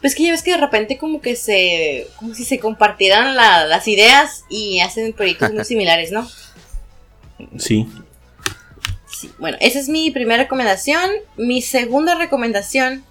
[0.00, 2.09] Pues que ya ves que de repente como que se...
[2.16, 6.28] Como si se compartieran la- las ideas y hacen proyectos muy similares, ¿no?
[7.59, 7.88] Sí.
[9.11, 11.11] Sí, bueno, esa es mi primera recomendación.
[11.37, 13.04] Mi segunda recomendación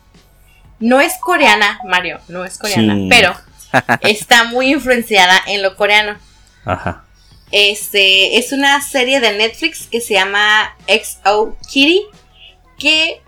[0.79, 3.07] no es coreana, Mario, no es coreana, Sí.
[3.09, 3.33] pero
[4.01, 6.17] está muy influenciada en lo coreano.
[6.65, 7.05] Ajá.
[7.51, 12.01] Este es una serie de Netflix que se llama XO Kitty.
[12.77, 13.21] Que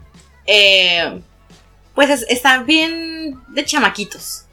[0.48, 1.22] eh,
[1.94, 4.44] pues es- está bien de chamaquitos.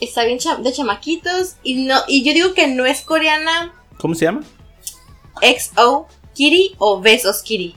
[0.00, 1.56] Está bien cha- de chamaquitos.
[1.62, 4.42] Y no, y yo digo que no es coreana ¿Cómo se llama?
[5.40, 7.74] XO Kitty o Besos Kitty.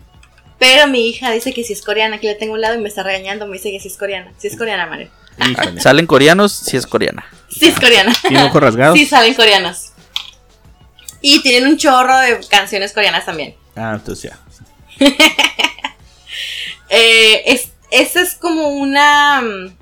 [0.58, 2.82] Pero mi hija dice que si es coreana, aquí la tengo a un lado y
[2.82, 4.34] me está regañando, me dice que si es coreana.
[4.38, 5.10] Si es coreana, Mario.
[5.50, 5.80] Híjole.
[5.82, 7.26] Salen coreanos, si es coreana.
[7.50, 8.14] Sí es coreana.
[8.22, 8.98] ¿Tiene ojos rasgados?
[9.00, 9.94] Sí salen coreanos.
[11.22, 13.56] Y tienen un chorro de canciones coreanas también.
[13.78, 14.40] Ah, entonces ya.
[16.90, 19.42] Eh, es, esa es como una.
[19.42, 19.78] mm,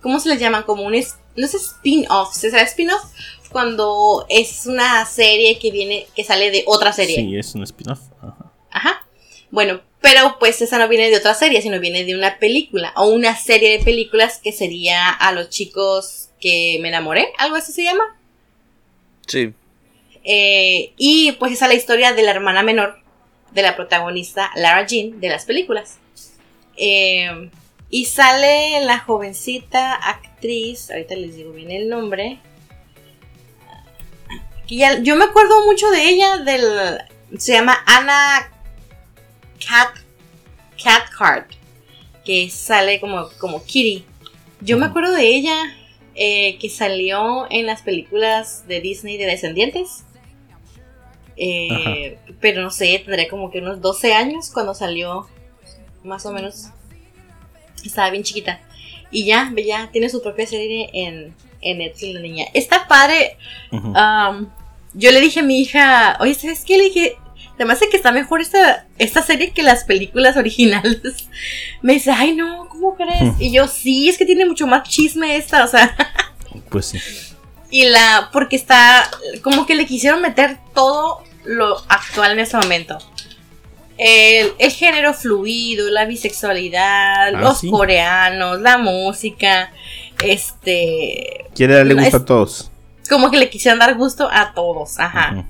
[0.00, 0.62] ¿Cómo se le llaman?
[0.64, 0.94] Como un.
[0.94, 2.34] es- no es spin-off.
[2.34, 3.02] ¿Se sabe spin-off?
[3.50, 6.06] Cuando es una serie que viene.
[6.14, 7.16] que sale de otra serie.
[7.16, 8.00] Sí, es un spin-off.
[8.20, 8.52] Ajá.
[8.70, 9.06] Ajá.
[9.50, 12.92] Bueno, pero pues esa no viene de otra serie, sino viene de una película.
[12.96, 17.32] O una serie de películas que sería a los chicos que me enamoré.
[17.38, 18.02] Algo así se llama.
[19.26, 19.52] Sí.
[20.24, 22.98] Eh, y pues esa es la historia de la hermana menor
[23.54, 25.98] de la protagonista Lara Jean de las películas.
[26.76, 27.50] Eh,
[27.90, 32.38] y sale la jovencita actriz, ahorita les digo bien el nombre.
[34.66, 36.98] Que ya- yo me acuerdo mucho de ella, del,
[37.38, 38.50] se llama Anna
[39.66, 39.96] Cat,
[40.82, 41.50] Cathcart,
[42.24, 44.04] que sale como, como Kitty.
[44.60, 45.56] Yo me acuerdo de ella
[46.14, 50.04] eh, que salió en las películas de Disney de Descendientes.
[51.36, 55.28] Eh, pero no sé, tendría como que unos 12 años cuando salió,
[56.02, 56.66] más o menos.
[57.84, 58.60] Estaba bien chiquita.
[59.10, 62.46] Y ya, ya tiene su propia serie en, en Netflix la niña.
[62.54, 63.36] Está padre.
[63.70, 63.92] Ujú.
[63.94, 64.50] Am,
[64.94, 66.78] yo le dije a mi hija, oye, ¿sabes qué?
[66.78, 67.16] Le dije,
[67.56, 71.28] se me hace que está mejor esta, esta serie que las películas originales.
[71.82, 73.34] Me dice, ay, no, ¿cómo crees?
[73.38, 75.94] Y yo, sí, es que tiene mucho más chisme esta, o sea.
[76.70, 76.98] Pues sí.
[77.74, 79.10] Y la, porque está,
[79.42, 82.98] como que le quisieron meter todo lo actual en ese momento.
[83.98, 87.70] El, el género fluido, la bisexualidad, Ah, los sí.
[87.70, 89.72] coreanos, la música,
[90.22, 92.70] este, Quiere darle gusto Es- a todos.
[93.08, 95.44] como que le quisieron dar gusto a todos, ajá.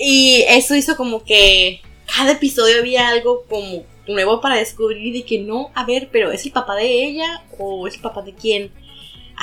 [0.00, 1.82] Y eso hizo como que
[2.16, 6.44] cada episodio había algo como nuevo para descubrir y que no, a ver, pero ¿es
[6.46, 8.72] el papá de ella o es el papá de quién?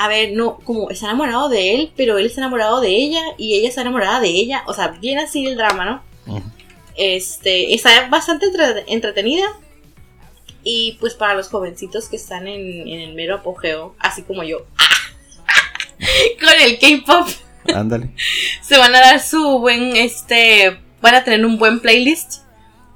[0.02, 3.56] A ver, no, como está enamorado de él, pero él está enamorado de ella y
[3.56, 4.64] ella está enamorada de ella.
[4.66, 5.84] O sea, bien así el drama,
[6.26, 6.42] ¿no?
[6.96, 9.46] Este, está bastante entre- entretenida.
[10.64, 14.60] Y pues para los jovencitos que están en, en el mero apogeo, así como yo,
[16.40, 17.28] con el K-pop
[17.74, 18.10] Ándale.
[18.62, 22.44] se van a dar su buen, este, van a tener un buen playlist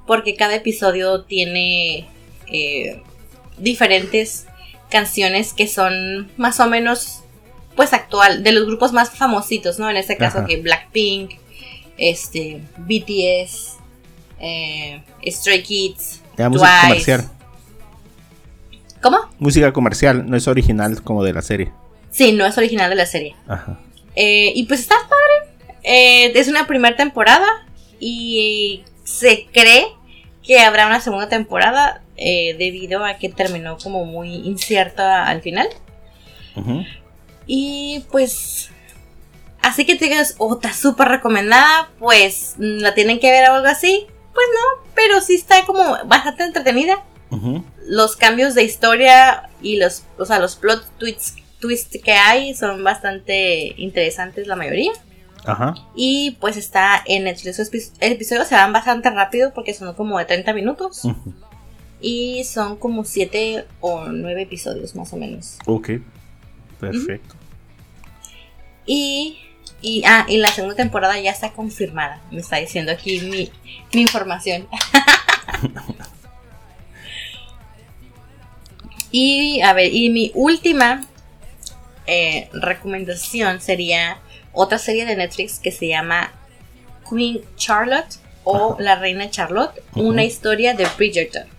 [0.06, 2.06] porque cada episodio tiene
[2.46, 3.02] eh,
[3.58, 4.46] diferentes
[4.94, 7.24] canciones que son más o menos,
[7.74, 9.90] pues actual, de los grupos más famositos, ¿no?
[9.90, 10.46] En este caso Ajá.
[10.46, 11.32] que Blackpink,
[11.98, 13.78] este, BTS,
[14.38, 16.80] eh, Stray Kids, música Twice.
[16.86, 17.30] comercial.
[19.02, 19.18] ¿Cómo?
[19.40, 21.72] Música comercial, no es original como de la serie.
[22.12, 23.34] Sí, no es original de la serie.
[23.48, 23.80] Ajá.
[24.14, 25.74] Eh, y pues está padre.
[25.82, 27.46] Eh, es una primera temporada.
[28.00, 29.86] y se cree
[30.42, 35.68] que habrá una segunda temporada eh, debido a que terminó como muy incierta al final.
[37.46, 38.70] Y pues.
[39.62, 43.66] Así que te digas, oh, está súper recomendada, pues la tienen que ver o algo
[43.68, 44.06] así.
[44.34, 47.02] Pues no, pero sí está como bastante entretenida.
[47.86, 52.84] Los cambios de historia y los, o sea, los plot twists, twists que hay son
[52.84, 54.92] bastante interesantes la mayoría.
[55.46, 55.74] Ajá.
[55.96, 57.58] Y pues está en Netflix.
[57.58, 61.02] Los epi- episodios se van bastante rápido porque son como de 30 minutos.
[62.06, 65.56] Y son como 7 o 9 episodios más o menos.
[65.64, 65.92] Ok.
[66.78, 67.34] Perfecto.
[68.84, 69.38] Y,
[69.80, 72.20] y, ah, y la segunda temporada ya está confirmada.
[72.30, 73.50] Me está diciendo aquí mi,
[73.94, 74.68] mi información.
[79.10, 81.06] y a ver, y mi última
[82.06, 84.18] eh, recomendación sería
[84.52, 86.34] otra serie de Netflix que se llama
[87.08, 91.53] Queen Charlotte o La Reina Charlotte, una historia de Bridgerton.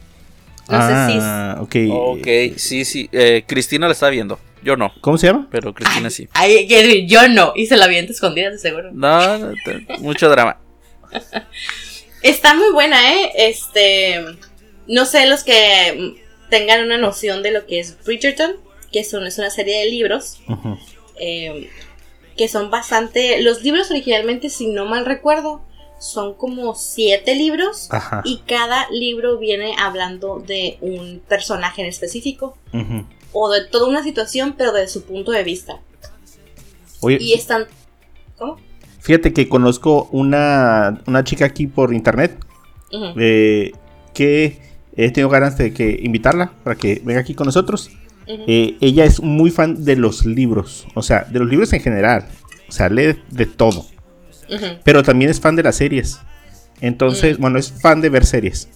[0.69, 1.75] No sé si ah, ok.
[1.91, 3.09] Ok, sí, sí.
[3.11, 4.39] eh, Cristina la está viendo.
[4.63, 5.47] Yo no, ¿Cómo se llama?
[5.51, 6.27] pero Cristina sí.
[6.33, 8.89] Ay, yo no, y se la vi escondida, de seguro.
[8.91, 9.53] No, no,
[9.99, 10.57] mucho drama.
[12.23, 13.31] Está muy buena, ¿eh?
[13.35, 14.25] Este.
[14.87, 16.15] No sé, los que
[16.49, 18.55] tengan una noción de lo que es Bridgerton,
[18.91, 20.39] que son, es una serie de libros,
[21.19, 21.69] eh,
[22.35, 23.41] que son bastante.
[23.41, 25.63] Los libros originalmente, si no mal recuerdo,
[25.99, 27.87] son como siete libros.
[27.91, 28.21] Ajá.
[28.25, 32.57] Y cada libro viene hablando de un personaje en específico.
[33.31, 35.79] O de toda una situación, pero desde su punto de vista.
[37.01, 37.65] Oye, Y están.
[38.37, 38.57] ¿Cómo?
[39.05, 42.43] fíjate que conozco una, una chica aquí por internet
[43.17, 43.71] eh,
[44.15, 44.59] que
[44.95, 47.91] he tenido ganas de que invitarla para que venga aquí con nosotros.
[48.25, 52.25] Eh, ella es muy fan de los libros, o sea, de los libros en general.
[52.67, 53.85] O sea, lee de todo.
[54.83, 56.19] Pero también es fan de las series.
[56.81, 58.67] Entonces, bueno, es fan de ver series.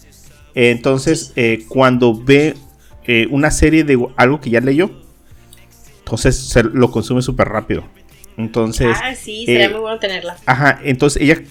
[0.55, 2.55] Entonces, eh, cuando ve
[3.05, 4.91] eh, una serie de algo que ya leyó,
[5.99, 7.84] entonces se lo consume súper rápido.
[8.38, 10.38] Entonces, Ah, sí, sería eh, muy bueno tenerla.
[10.45, 11.41] ajá, entonces ella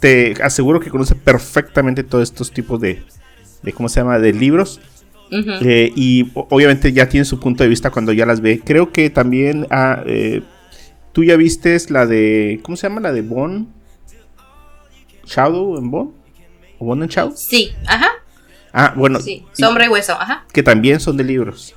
[0.00, 3.02] te aseguro que conoce perfectamente todos estos tipos de,
[3.62, 4.18] de ¿cómo se llama?
[4.18, 4.80] De libros.
[5.62, 8.60] Eh, y obviamente ya tiene su punto de vista cuando ya las ve.
[8.64, 10.42] Creo que también ah, eh,
[11.14, 13.00] tú ya vistes la de, ¿cómo se llama?
[13.00, 13.68] La de Bone.
[15.24, 16.10] Shadow en Bone.
[16.78, 17.32] ¿O Bone and Shadow?
[17.34, 18.08] Sí, ajá.
[18.72, 19.20] Ah, bueno.
[19.20, 20.44] Sí, sombra y hueso, ajá.
[20.52, 21.74] que también son de libros.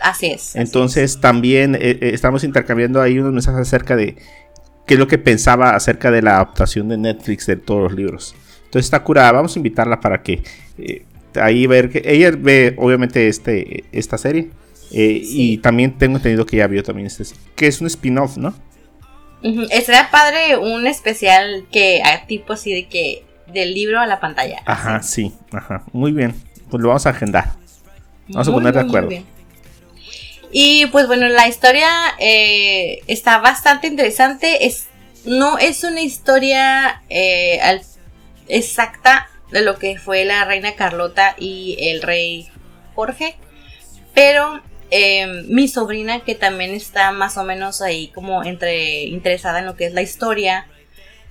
[0.00, 0.50] Así es.
[0.50, 4.16] así Entonces también eh, eh, estamos intercambiando ahí unos mensajes acerca de
[4.86, 8.34] qué es lo que pensaba acerca de la adaptación de Netflix de todos los libros.
[8.64, 10.42] Entonces está curada, vamos a invitarla para que
[10.78, 14.50] eh, ahí ver que ella ve obviamente este esta serie
[14.92, 18.54] eh, y también tengo entendido que ella vio también este que es un spin-off, ¿no?
[19.46, 19.52] Es.
[19.52, 19.66] Ujú.
[19.70, 24.60] Estaría padre un especial que a tipo así de que del libro a la pantalla.
[24.66, 25.30] Ajá, así.
[25.30, 26.34] sí, ajá, muy bien.
[26.70, 27.52] Pues lo vamos a agendar.
[28.28, 29.08] Vamos a poner de muy, muy acuerdo.
[29.08, 29.26] bien.
[30.52, 34.66] Y pues bueno, la historia eh, está bastante interesante.
[34.66, 34.86] Es,
[35.24, 37.82] no es una historia eh, al-
[38.48, 42.48] exacta de lo que fue la reina Carlota y el rey
[42.94, 43.36] Jorge.
[44.14, 49.66] Pero eh, mi sobrina, que también está más o menos ahí como entre interesada en
[49.66, 50.66] lo que es la historia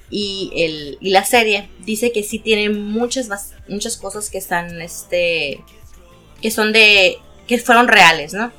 [0.09, 5.63] y, el, y la serie, dice que sí tiene muchas, muchas cosas que están, este,
[6.41, 8.51] que son de, que fueron reales, ¿no?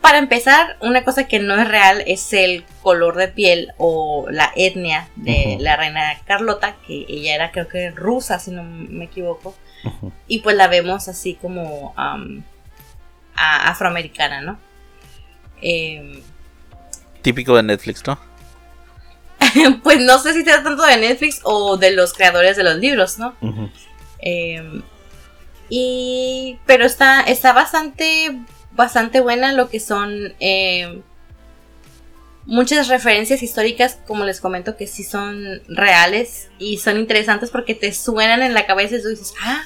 [0.00, 4.52] Para empezar, una cosa que no es real es el color de piel o la
[4.54, 9.54] etnia de la reina Carlota, que ella era creo que rusa, si no me equivoco.
[10.28, 11.92] Y pues la vemos así como
[13.36, 14.58] a- afroamericana, ¿no?
[15.62, 16.20] Em,
[17.22, 18.18] Típico de Netflix, ¿no?
[19.82, 22.76] pues no sé si se trata tanto de Netflix o de los creadores de los
[22.76, 23.34] libros, ¿no?
[24.20, 24.82] Eh,
[25.68, 28.38] y pero está está bastante
[28.72, 31.00] bastante buena lo que son eh,
[32.44, 37.92] muchas referencias históricas como les comento que sí son reales y son interesantes porque te
[37.92, 39.62] suenan en la cabeza y tú dices ah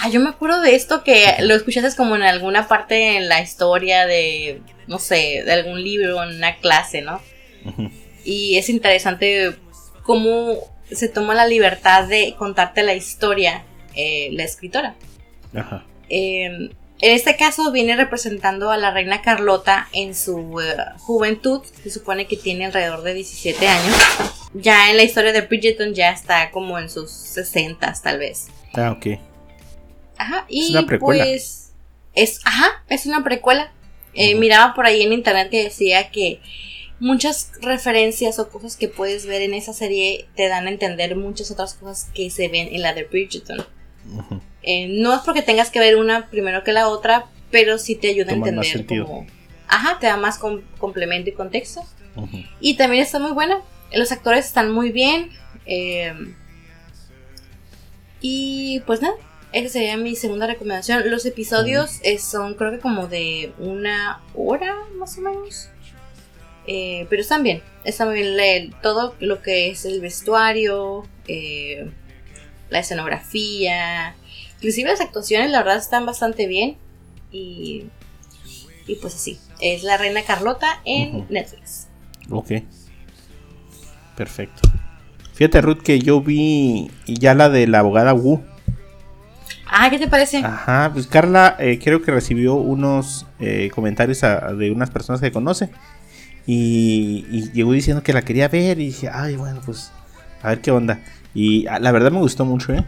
[0.00, 3.40] ah yo me acuerdo de esto que lo escuchaste como en alguna parte en la
[3.40, 7.20] historia de no sé de algún libro en una clase no
[8.24, 9.56] y es interesante
[10.02, 10.56] cómo
[10.90, 14.94] se toma la libertad de contarte la historia eh, la escritora.
[15.52, 15.84] Ajá.
[16.08, 21.90] Eh, en este caso viene representando a la reina Carlota en su eh, juventud, se
[21.90, 23.96] supone que tiene alrededor de 17 años.
[24.54, 28.46] Ya en la historia de Bridgerton ya está como en sus 60 tal vez.
[28.74, 29.18] Ah, ok.
[30.18, 31.24] Ajá, y una precuela.
[31.24, 31.72] pues
[32.14, 33.72] es, ajá, es una precuela.
[34.14, 34.34] Eh.
[34.34, 36.40] Miraba por ahí en internet que decía que,
[37.00, 41.50] muchas referencias o cosas que puedes ver en esa serie te dan a entender muchas
[41.52, 43.64] otras cosas que se ven en la de Bridgerton.
[44.62, 48.08] Eh, no es porque tengas que ver una primero que la otra, pero sí te
[48.08, 49.26] ayuda a Toma más entender como...
[49.68, 51.82] Ajá, te da más com- complemento y contexto.
[52.60, 53.60] Y también está muy buena.
[53.92, 55.30] Los actores están muy bien.
[55.66, 56.12] eh,
[58.20, 59.14] y pues nada,
[59.52, 61.10] esa sería mi segunda recomendación.
[61.10, 65.68] Los episodios eh, son creo que como de una hora más o menos.
[66.66, 67.62] Eh, pero están bien.
[67.84, 71.90] Está muy bien el- todo lo que es el vestuario, eh,
[72.68, 74.14] la escenografía.
[74.56, 76.76] Inclusive las actuaciones la verdad están bastante bien.
[77.32, 77.84] Y,
[78.86, 79.38] y pues así.
[79.60, 81.26] Es la Reina Carlota en.
[81.30, 81.88] Netflix.
[82.30, 82.52] Ok.
[84.16, 84.62] Perfecto.
[85.34, 88.42] Fíjate, Ruth, que yo vi ya la de la abogada Wu.
[89.70, 90.38] Ah, ¿qué te parece?
[90.38, 95.30] Ajá, pues Carla eh, creo que recibió unos eh, comentarios a- de unas personas que
[95.32, 95.70] conoce.
[96.46, 98.78] Y, y llegó diciendo que la quería ver.
[98.80, 99.92] Y dije, ay, bueno, pues
[100.42, 101.00] a ver qué onda.
[101.34, 102.84] Y ah, la verdad me gustó mucho, ¿eh?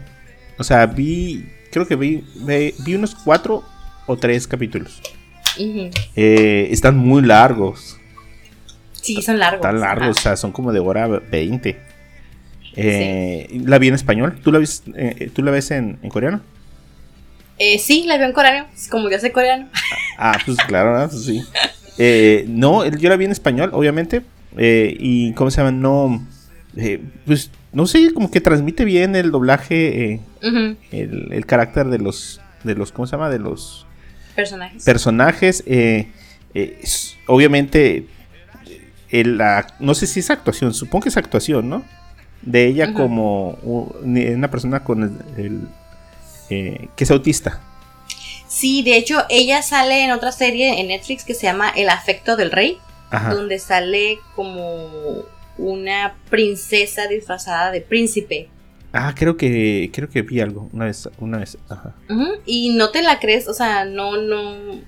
[0.57, 3.63] O sea, vi, creo que vi, vi, vi unos cuatro
[4.07, 5.01] o tres capítulos.
[6.15, 7.97] Eh, están muy largos.
[8.93, 9.65] Sí, son largos.
[9.65, 11.79] Están largos, o sea, son como de hora 20.
[12.75, 14.39] Eh, La vi en español.
[14.43, 16.41] ¿Tú la, vis- eh, ¿tú la ves en, en coreano?
[17.57, 18.67] Eh, sí, la veo en coreano.
[18.89, 19.67] Como yo soy coreano.
[20.17, 21.07] Ah, pues claro, ¿no?
[21.09, 21.41] Pues sí.
[21.97, 24.23] Eh, no, yo la vi en español, obviamente.
[24.57, 25.71] eh, y, ¿cómo se llama?
[25.71, 26.25] No.
[26.75, 30.75] eh, pues, no sé, como que transmite bien el doblaje, eh, Ujú.
[30.91, 33.29] el, el carácter de los, de los, ¿cómo se llama?
[33.29, 33.85] De los
[34.35, 34.83] Personajes.
[34.83, 35.63] personajes.
[35.67, 36.07] eh,
[36.53, 38.07] eh, es- obviamente,
[39.09, 41.83] el- la- no sé si es actuación, supongo que es actuación, ¿no?
[42.41, 43.51] De ella como
[44.03, 45.61] una persona con el, el,
[46.51, 47.61] eh, que es autista.
[48.47, 52.35] sí, de hecho, ella sale en otra serie en Netflix que se llama El afecto
[52.35, 52.77] del rey.
[53.09, 53.33] Ajá.
[53.33, 55.25] Donde sale como
[55.57, 58.49] una princesa disfrazada de príncipe.
[58.93, 61.57] Ah, creo que creo que vi algo una vez, una vez.
[61.69, 61.95] Ajá.
[62.45, 64.81] Y no te la crees, o sea, no, no.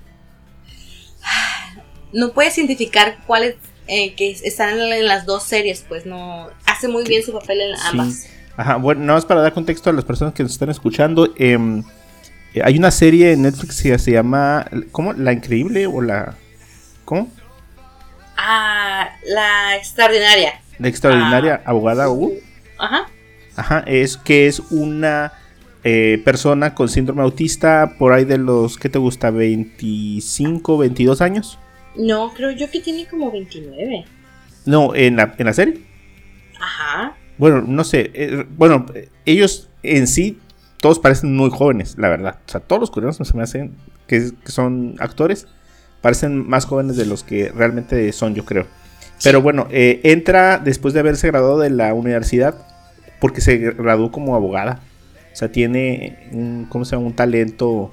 [2.11, 3.55] No puedes identificar cuáles
[3.87, 6.49] eh, que están en, las dos series, pues no.
[6.65, 8.27] Hace muy bien su papel en Sí.
[8.55, 11.33] Ajá, bueno, nada más para dar contexto a las personas que nos están escuchando.
[11.37, 11.83] em,
[12.53, 14.65] eh, hay una serie en Netflix que se llama.
[14.91, 15.13] ¿Cómo?
[15.13, 16.35] La Increíble o la.
[17.05, 17.29] ¿Cómo?
[18.37, 20.53] Ah, la extraordinaria.
[20.79, 21.69] La extraordinaria Ah.
[21.71, 22.33] abogada Wu.
[22.79, 23.07] Ajá.
[23.55, 25.33] Ajá, es que es una
[25.83, 29.29] eh, persona con síndrome autista por ahí de los, ¿qué te gusta?
[29.31, 31.59] 25, 22 años.
[31.95, 34.05] No, creo yo que tiene como 29.
[34.65, 35.81] No, en la, en la serie.
[36.59, 37.15] Ajá.
[37.43, 38.09] Bueno, no sé.
[38.13, 38.85] eh, bueno,
[39.25, 40.39] ellos en sí,
[40.79, 42.37] todos parecen muy jóvenes, la verdad.
[42.47, 43.73] O sea, todos los coreanos se me hacen
[44.07, 45.45] que, que son actores,
[45.99, 48.65] parecen más jóvenes de los que realmente son, yo creo.
[49.25, 52.65] Pero bueno, eh, entra después de haberse graduado de la universidad,
[53.19, 54.79] porque se graduó como abogada.
[55.33, 57.07] O sea, tiene un, ¿cómo se llama?
[57.07, 57.91] un talento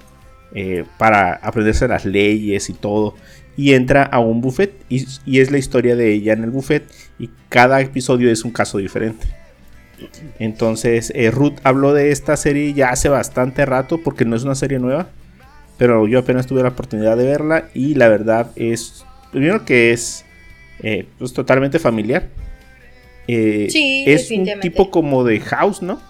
[0.55, 3.17] eh, para aprenderse las leyes y todo.
[3.57, 6.85] Y entra a un buffet y, y es la historia de ella en el buffet.
[7.19, 9.40] Y cada episodio es un caso diferente.
[10.39, 14.55] Entonces, eh, Ruth habló de esta serie ya hace bastante rato porque no es una
[14.55, 15.09] serie nueva.
[15.79, 20.25] Pero yo apenas tuve la oportunidad de verla y la verdad es, primero que es
[20.83, 22.29] eh, pues, totalmente familiar.
[23.27, 26.01] Eh, Sí, es un tipo como de House, ¿no?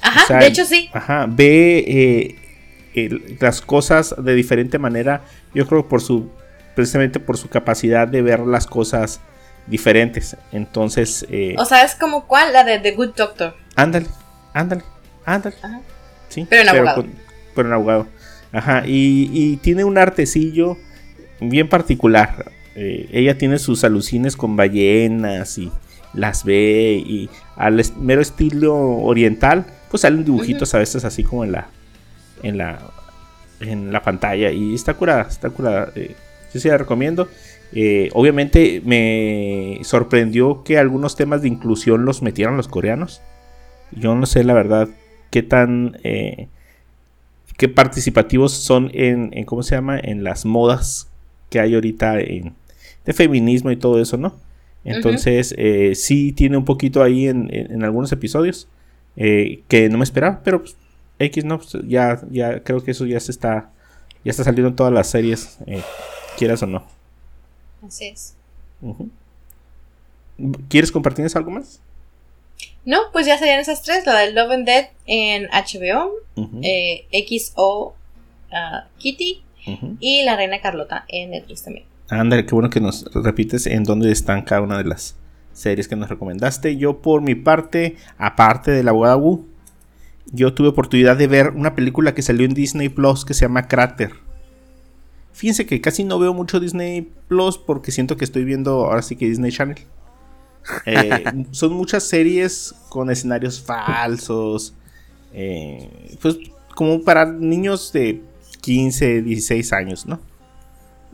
[0.00, 0.88] Ajá, O sea, de hecho sí.
[0.92, 2.36] Ajá, ve
[3.38, 5.22] las cosas de diferente manera.
[5.54, 6.30] Yo creo por su,
[6.74, 9.20] precisamente por su capacidad de ver las cosas
[9.66, 10.36] diferentes.
[10.52, 13.54] Entonces, eh, O sea, es como cuál, la de The Good Doctor.
[13.76, 14.06] ándale,
[14.52, 14.82] ándale,
[15.24, 15.56] ándale.
[15.62, 15.80] Ajá.
[16.28, 17.02] Sí, Pero en abogado.
[17.02, 17.12] con-
[17.54, 18.06] pero en abogado.
[18.52, 20.76] Ajá, y, y tiene un artecillo
[21.40, 22.50] bien particular.
[22.76, 25.70] Eh, ella tiene sus alucines con ballenas y
[26.14, 31.52] las ve y al mero estilo oriental, pues salen dibujitos a veces así como en
[31.52, 31.68] la
[32.42, 32.80] en la
[33.60, 35.92] en la pantalla y está curada, está curada.
[35.94, 36.14] Eh,
[36.54, 37.28] yo sí la recomiendo.
[37.72, 43.20] Eh, obviamente me sorprendió que algunos temas de inclusión los metieran los coreanos.
[43.92, 44.88] Yo no sé la verdad
[45.30, 46.48] qué tan eh,
[47.56, 51.08] qué participativos son en, en, cómo se llama en las modas
[51.50, 52.54] que hay ahorita en,
[53.04, 54.34] de feminismo y todo eso, ¿no?
[54.84, 58.66] Entonces eh, sí tiene un poquito ahí en, en- en algunos episodios
[59.16, 60.76] eh, que no me esperaba, pero pues,
[61.18, 63.70] X no, pues, ya ya creo que eso ya se está
[64.24, 65.82] ya está saliendo en todas las series, eh,
[66.38, 66.84] quieras o no.
[67.86, 68.34] Así es.
[70.68, 71.80] ¿Quieres compartirnos algo más?
[72.84, 77.06] No, pues ya serían esas tres, la de Love and Dead en HBO, Ujú, eh,
[77.12, 77.94] XO
[78.52, 79.42] ah, Kitty
[80.00, 81.84] y La Reina Carlota en Netflix también.
[82.08, 85.16] Ándale, qué bueno que nos repites en dónde están cada una de las
[85.52, 86.76] series que nos recomendaste.
[86.76, 89.46] Yo por mi parte, aparte de la abogada Wu,
[90.32, 93.68] yo tuve oportunidad de ver una película que salió en Disney Plus que se llama
[93.68, 94.12] Crater.
[95.40, 99.16] Fíjense que casi no veo mucho Disney Plus porque siento que estoy viendo ahora sí
[99.16, 99.78] que Disney Channel.
[100.84, 104.74] Eh, son muchas series con escenarios falsos.
[105.32, 106.36] eh, pues
[106.74, 108.20] como para niños de
[108.60, 110.20] 15, 16 años, ¿no?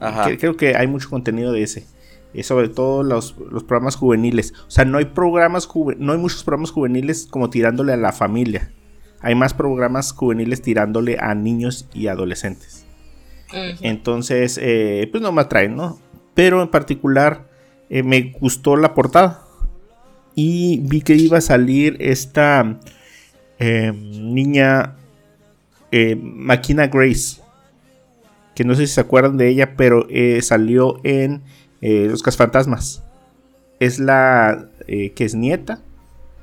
[0.00, 0.36] Ajá.
[0.36, 1.86] Creo que hay mucho contenido de ese.
[2.34, 4.54] Eh, sobre todo los, los programas juveniles.
[4.66, 5.68] O sea, no hay programas
[5.98, 8.72] no hay muchos programas juveniles como tirándole a la familia.
[9.20, 12.85] Hay más programas juveniles tirándole a niños y adolescentes.
[13.52, 15.98] Entonces, eh, pues no me atraen, ¿no?
[16.34, 17.48] Pero en particular
[17.88, 19.42] eh, me gustó la portada.
[20.34, 22.78] Y vi que iba a salir esta
[23.58, 24.96] eh, niña
[26.20, 27.40] Makina Grace.
[28.54, 30.06] Que no sé si se acuerdan de ella, pero
[30.40, 31.42] salió en
[31.80, 33.02] Los Casfantasmas.
[33.80, 35.80] Es la que es nieta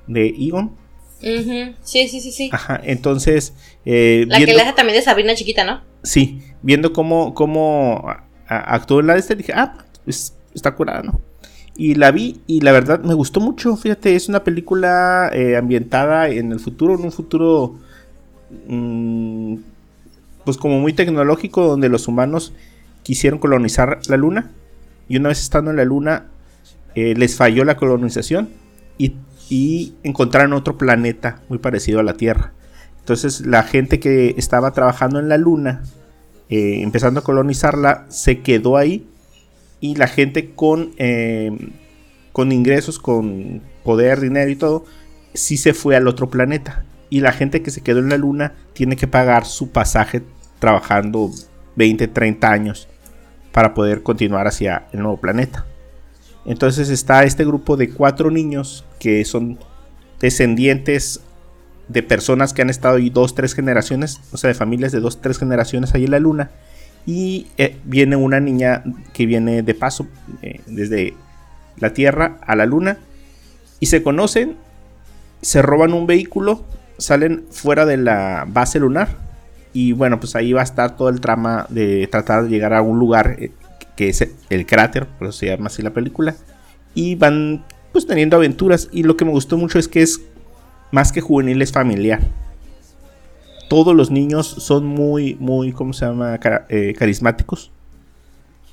[0.08, 0.83] de Egon.
[1.24, 1.76] Ujú.
[1.82, 2.50] Sí, sí, sí, sí.
[2.52, 3.54] Ajá, entonces.
[3.86, 5.82] eh, La que le hace también de Sabrina chiquita, ¿no?
[6.04, 8.06] Sí, viendo cómo, cómo
[8.48, 11.22] actuó en la de este, dije, ah, pues, está curada, ¿no?
[11.76, 16.28] Y la vi y la verdad me gustó mucho, fíjate, es una película eh, ambientada
[16.30, 17.80] en el futuro, en un futuro,
[18.68, 19.56] mm,
[20.46, 22.54] pues como muy tecnológico, donde los humanos
[23.02, 24.52] quisieron colonizar la luna
[25.10, 26.28] y una vez estando en la luna
[26.96, 28.50] eh, les falló la colonización
[28.98, 29.14] y,
[29.54, 32.54] y encontraron otro planeta muy parecido a la Tierra.
[32.98, 35.84] Entonces la gente que estaba trabajando en la luna,
[36.50, 39.08] eh, empezando a colonizarla, se quedó ahí
[39.80, 41.56] y la gente con, eh,
[42.32, 44.86] con ingresos, con poder, dinero y todo,
[45.36, 46.84] sí se fue al otro planeta.
[47.12, 50.24] Y la gente que se quedó en la luna tiene que pagar su pasaje
[50.58, 51.30] trabajando
[51.76, 52.88] 20, 30 años
[53.52, 55.68] para poder continuar hacia el nuevo planeta.
[56.46, 59.58] Entonces está este grupo de cuatro niños que son
[60.20, 61.22] descendientes
[61.88, 65.22] de personas que han estado ahí dos, tres generaciones, o sea, de familias de dos,
[65.22, 66.52] tres generaciones ahí en la luna.
[67.06, 68.84] Y eh, viene una niña
[69.14, 70.08] que viene de paso
[70.42, 71.14] eh, desde
[71.78, 72.98] la Tierra a la luna.
[73.80, 74.56] Y se conocen,
[75.42, 76.64] se roban un vehículo,
[76.98, 79.10] salen fuera de la base lunar.
[79.74, 82.82] Y bueno, pues ahí va a estar todo el trama de tratar de llegar a
[82.82, 83.52] un lugar eh,
[83.96, 86.36] que es el cráter, por eso se llama así la película.
[86.96, 88.90] Y van pues teniendo aventuras.
[88.92, 90.22] Y lo que me gustó mucho es que es
[90.92, 92.22] más que juvenil, es familiar.
[93.70, 96.40] Todos los niños son muy, muy, ¿cómo se llama?
[96.70, 97.72] Eh, carismáticos.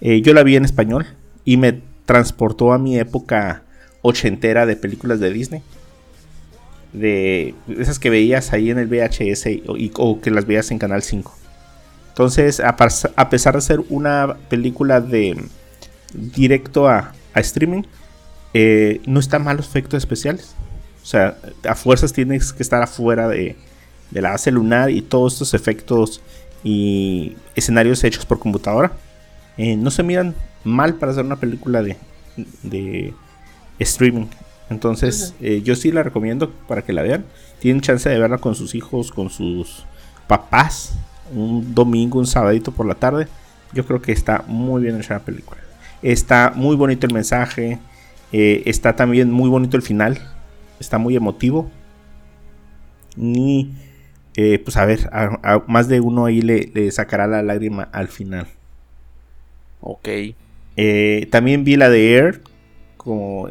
[0.01, 1.07] Eh, yo la vi en español
[1.45, 3.63] y me transportó a mi época
[4.03, 5.63] ochentera de películas de Disney.
[6.93, 9.47] De esas que veías ahí en el VHS
[9.95, 11.40] o que las veías en Canal 5.
[12.21, 12.77] Entonces, a,
[13.31, 15.43] pesar de ser una película de
[16.13, 17.85] directo a, a streaming,
[18.53, 20.55] eh, no está mal los efectos especiales.
[21.03, 23.57] O sea, a fuerzas tienes que estar afuera de,
[24.11, 26.21] de la base lunar y todos estos efectos
[26.63, 28.93] y escenarios hechos por computadora
[29.57, 31.97] eh, no se miran mal para hacer una película de,
[32.63, 33.15] de
[33.79, 34.27] streaming.
[34.69, 37.25] Entonces, eh, yo sí la recomiendo para que la vean.
[37.61, 39.87] Tienen chance de verla con sus hijos, con sus
[40.27, 40.99] papás,
[41.35, 43.27] un domingo, un sabadito por la tarde.
[43.73, 45.61] Yo creo que está muy bien hecha la película.
[46.03, 47.79] Está muy bonito el mensaje.
[48.33, 50.19] eh, está también muy bonito el final.
[50.79, 51.71] Está muy emotivo.
[53.17, 53.71] Y
[54.35, 57.89] eh, pues a ver, a, a más de uno ahí le, le sacará la lágrima
[57.93, 58.47] al final.
[59.81, 60.09] Ok.
[60.77, 62.43] Eh, también vi la de Air,
[62.97, 63.49] como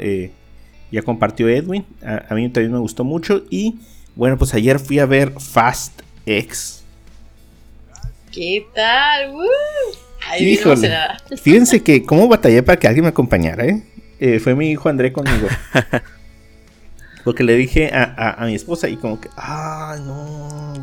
[0.92, 1.86] ya compartió Edwin.
[2.04, 3.44] A, a mí también me gustó mucho.
[3.50, 3.80] Y
[4.16, 6.79] bueno, pues ayer fui a ver Fast X.
[8.32, 9.32] ¿Qué tal?
[9.34, 9.44] ¡Woo!
[10.28, 10.74] Ay, bien Híjole.
[10.74, 11.18] emocionada.
[11.42, 13.84] Fíjense que cómo batallé para que alguien me acompañara, ¿eh?
[14.20, 15.48] Eh, fue mi hijo André conmigo.
[17.24, 20.74] Porque le dije a, a- a mi esposa y como que, ay, no,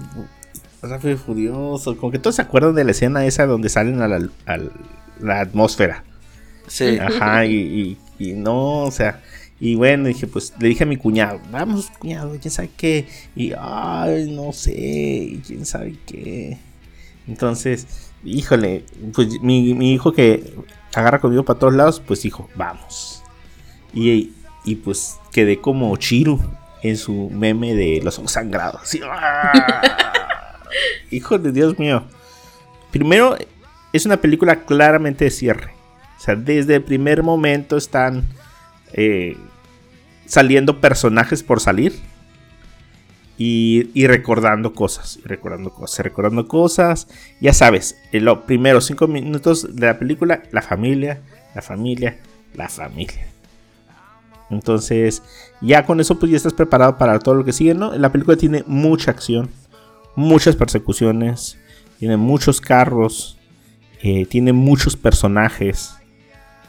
[0.82, 1.96] Rápido y Furioso.
[1.96, 4.58] Como que todos se acuerdan de la escena esa donde salen a la, a
[5.20, 6.04] la atmósfera.
[6.66, 6.98] Sí.
[6.98, 9.20] Ajá, y, y- y no, o sea,
[9.60, 13.52] y bueno, dije, pues le dije a mi cuñado, vamos, cuñado, quién sabe qué, y
[13.58, 16.56] ay, no sé, y quién sabe qué.
[17.28, 20.54] Entonces, híjole, pues mi, mi hijo que
[20.94, 23.22] agarra conmigo para todos lados, pues dijo, vamos.
[23.92, 24.32] Y,
[24.64, 26.40] y pues quedé como Chiru
[26.82, 28.82] en su meme de los ojos sangrados.
[28.82, 29.52] Así, ¡ah!
[31.10, 32.04] Híjole, Dios mío.
[32.90, 33.36] Primero,
[33.92, 35.74] es una película claramente de cierre.
[36.18, 38.24] O sea, desde el primer momento están
[38.92, 39.36] eh,
[40.26, 41.94] saliendo personajes por salir.
[43.38, 47.08] Y, recordando cosas, y recordando cosas, recordando cosas.
[47.40, 51.20] Ya sabes, en los primeros cinco minutos de la película, la familia,
[51.54, 52.18] la familia,
[52.54, 53.26] la familia.
[54.50, 55.22] Entonces,
[55.60, 57.96] ya con eso, pues ya estás preparado para todo lo que sigue, ¿no?
[57.96, 59.50] La película tiene mucha acción,
[60.14, 61.58] muchas persecuciones,
[61.98, 63.36] tiene muchos carros,
[64.02, 65.94] eh, tiene muchos personajes.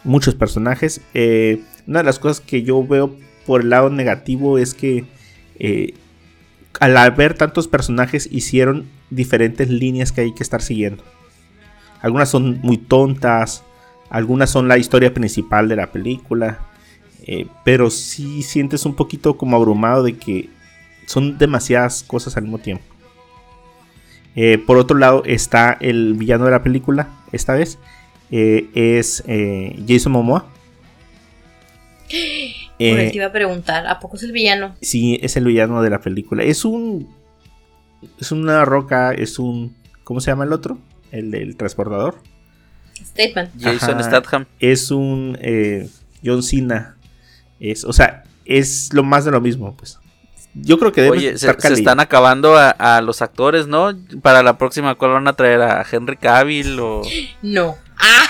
[0.04, 1.02] Muchos personajes.
[1.14, 3.16] Eh, una de las cosas que yo veo
[3.46, 5.06] por el lado negativo es que
[5.60, 5.94] eh,
[6.80, 11.04] al haber tantos personajes hicieron diferentes líneas que hay que estar siguiendo.
[12.02, 13.64] Algunas son muy tontas,
[14.10, 16.60] algunas son la historia principal de la película,
[17.26, 20.50] eh, pero sí sientes un poquito como abrumado de que
[21.06, 22.84] son demasiadas cosas al mismo tiempo.
[24.36, 27.80] Eh, por otro lado está el villano de la película, esta vez,
[28.30, 29.24] eh, es
[29.88, 30.46] Jason Momoa.
[32.78, 34.76] Por Eh, eso te iba a preguntar, ¿a poco es el villano?
[34.82, 36.44] Sí, es el villano de la película.
[36.44, 37.08] Es un.
[38.20, 39.76] Es una roca, es un.
[40.04, 40.78] ¿Cómo se llama el otro?
[41.12, 42.18] El del transportador.
[42.94, 43.52] Statement.
[43.60, 44.04] Jason.
[44.04, 44.46] Statham.
[44.60, 45.38] Es un.
[45.42, 45.90] eh,
[46.24, 46.96] John Cena.
[47.60, 50.00] Es, o sea, es lo más de lo mismo, pues.
[50.54, 51.80] Yo creo que debe Oye, se, estar se Cali.
[51.82, 53.92] están acabando a, a los actores, ¿no?
[54.24, 55.62] Para la próxima, ¿cuál van a traer?
[55.62, 57.04] ¿A Henry Cavill o...?
[57.44, 57.76] No.
[58.00, 58.24] Ah,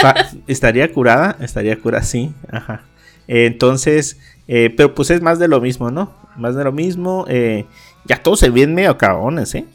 [0.00, 0.14] Fa-
[0.46, 2.32] estaría curada, estaría curada, sí.
[2.50, 2.82] Ajá.
[3.28, 4.18] Eh, entonces,
[4.48, 6.12] eh, pero pues es más de lo mismo, ¿no?
[6.36, 7.24] Más de lo mismo.
[7.28, 7.66] eh,
[8.04, 9.66] ya todos se ven medio acabadones, ¿eh?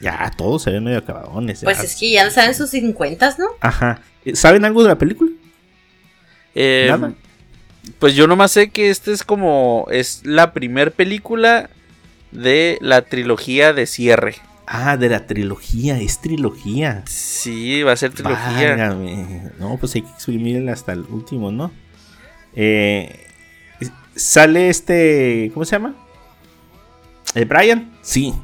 [0.00, 1.60] Ya todos se ven medio acabadones.
[1.60, 1.64] ya.
[1.64, 3.46] pues es que ya saben sus 50, ¿no?
[3.60, 4.00] Ajá.
[4.34, 5.30] ¿Saben algo de la película?
[6.54, 7.14] Eh, Nada.
[8.00, 9.86] Pues yo nomás sé que este es como...
[9.90, 11.70] Es la primer película
[12.32, 14.34] de la trilogía de cierre.
[14.66, 17.04] Ah, de la trilogía, es trilogía.
[17.06, 18.70] Sí, va a ser trilogía.
[18.70, 19.52] Válgame.
[19.60, 21.70] No, pues hay que exprimirla hasta el último, ¿no?
[22.56, 23.26] Eh,
[24.16, 25.50] sale este.
[25.54, 25.94] ¿Cómo se llama?
[27.34, 27.92] ¿El Brian?
[28.02, 28.34] Sí.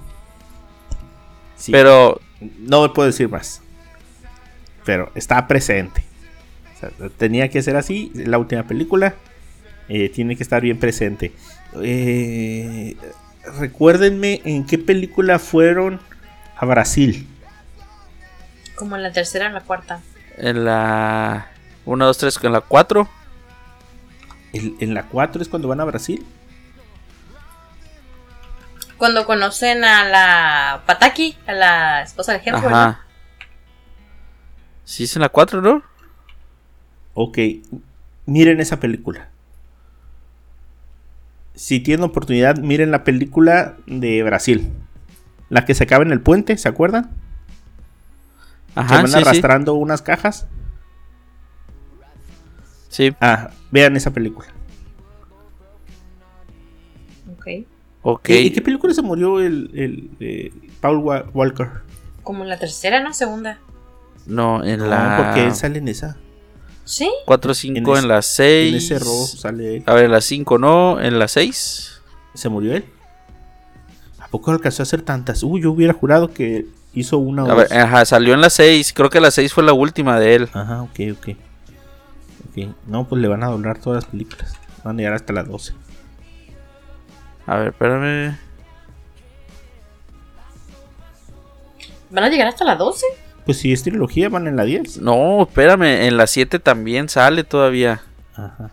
[1.57, 1.73] Sí.
[1.73, 2.21] Pero
[2.59, 3.63] No puedo decir más.
[4.85, 6.03] Pero está presente.
[6.77, 8.11] O sea, tenía que ser así.
[8.15, 9.15] La última película.
[9.89, 11.33] eh, tiene que estar bien presente.
[11.83, 12.97] Eh,
[13.59, 16.01] recuérdenme en qué película fueron
[16.57, 17.27] a Brasil.
[18.75, 20.01] Como en la tercera o en la cuarta.
[20.37, 21.49] en la...
[21.85, 23.09] 1, 2, 3, en la 4.
[24.53, 26.25] El- en la 4 es cuando van a Brasil.
[28.99, 32.71] Cuando conocen a la Pataki, a la esposa de Hemsworth.
[32.71, 32.77] ¿no?
[32.77, 33.01] Ajá.
[34.85, 35.83] Sí, es en la 4, ¿no?
[37.15, 37.39] Ok,
[38.27, 39.29] miren esa película.
[41.55, 44.73] Si tienen oportunidad, miren la película de Brasil.
[45.51, 47.11] La que se acaba en el puente, ¿se acuerdan?
[48.75, 49.19] que Ajá, van sí, sí.
[49.19, 50.47] arrastrando unas cajas.
[52.93, 54.47] Sí, Ah, vean esa película.
[57.36, 57.47] Ok.
[58.03, 58.28] ok.
[58.30, 61.68] ¿Y qué película se murió el, el, eh, Paul Wa- Walker?
[62.22, 63.12] Como en la tercera, ¿no?
[63.14, 63.59] Segunda.
[64.26, 65.16] No, en No, la...
[65.16, 66.16] porque él sale en esa.
[66.84, 67.11] ¿Sí?
[67.26, 68.68] 4, 5, En en, ese- la 6.
[68.70, 69.82] En ese robo sale él.
[69.86, 72.03] A ver, en la 5 no, en la 6.
[72.34, 72.84] ¿Se murió él?
[74.18, 75.43] ¿A poco alcanzó a hacer tantas?
[75.43, 78.93] Uy, yo hubiera jurado que hizo una o A ver, ajá, salió en la 6.
[78.93, 80.49] Creo que la 6 fue la última de él.
[80.53, 81.36] Ajá, ok, ok.
[82.49, 84.57] Ok, no, pues le van a doblar todas las películas.
[84.84, 85.74] Van a llegar hasta las 12.
[87.47, 88.36] A ver, espérame.
[92.11, 93.07] ¿Van a llegar hasta la 12?
[93.45, 95.01] Pues si es trilogía, van en la 10.
[95.01, 98.03] No, espérame, en la 7 también sale todavía.
[98.34, 98.70] Ajá.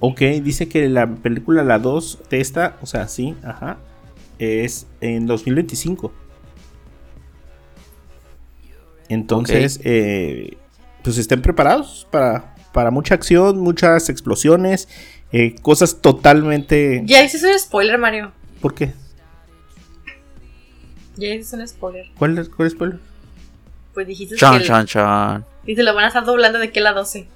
[0.00, 3.76] Ok, dice que la película, la 2 de esta, o sea, sí, ajá,
[4.38, 6.10] es en 2025.
[9.10, 10.56] Entonces, eh,
[11.02, 14.88] pues estén preparados para, para mucha acción, muchas explosiones,
[15.32, 17.02] eh, cosas totalmente...
[17.06, 18.32] Ya dices un spoiler, Mario.
[18.60, 18.92] ¿Por qué?
[21.16, 22.06] Ya dices un spoiler.
[22.18, 22.98] ¿Cuál es, cuál es spoiler?
[23.94, 24.64] Pues dijiste Chan, que.
[24.66, 25.44] chan, chan.
[25.66, 27.28] Y te lo van a estar doblando de que la 12.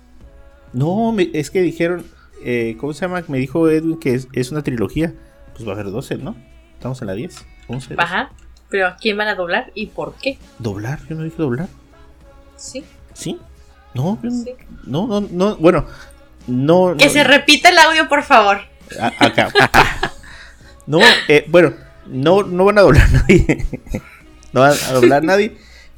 [0.72, 2.06] No, me- es que dijeron,
[2.44, 3.22] eh, ¿cómo se llama?
[3.28, 5.12] Me dijo Edwin que es, es una trilogía.
[5.54, 6.34] Pues va a haber 12, ¿no?
[6.74, 7.44] Estamos en la 10.
[7.68, 7.94] 11.
[7.98, 8.30] Ajá.
[8.70, 10.38] Pero ¿a quién van a doblar y por qué?
[10.58, 11.00] ¿Doblar?
[11.08, 11.68] Yo no dije doblar.
[12.56, 12.84] Sí.
[13.12, 13.38] ¿Sí?
[13.95, 14.51] No, Sí.
[14.84, 15.86] no, no, no, bueno,
[16.47, 16.95] no.
[16.99, 18.59] Que no, se repita el audio, por favor.
[19.18, 19.51] acá.
[20.86, 21.72] no, eh, bueno,
[22.07, 23.66] no, no van a doblar nadie.
[24.53, 25.57] no van a doblar nadie.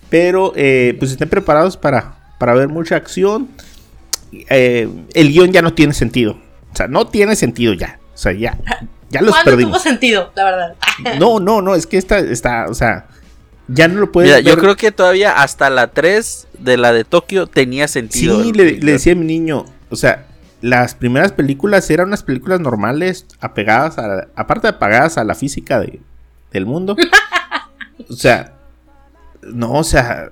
[0.09, 3.49] Pero, eh, pues estén preparados para, para ver mucha acción.
[4.32, 6.32] Eh, el guion ya no tiene sentido.
[6.72, 7.99] O sea, no tiene sentido ya.
[8.14, 8.57] O sea, ya,
[9.11, 9.82] ya los ¿Cuándo tuvo perdimos.
[9.82, 10.74] sentido, la verdad?
[11.18, 13.07] No, no, no, es que esta está, o sea,
[13.68, 14.58] ya no lo puedes Mira, yo ver.
[14.58, 18.42] creo que todavía hasta la 3 de la de Tokio tenía sentido.
[18.42, 20.26] Sí, le, le decía a mi niño, o sea,
[20.60, 26.00] las primeras películas eran unas películas normales, apegadas a, aparte apegadas a la física de,
[26.52, 26.96] del mundo.
[28.08, 28.54] o sea,
[29.42, 30.30] no, o sea,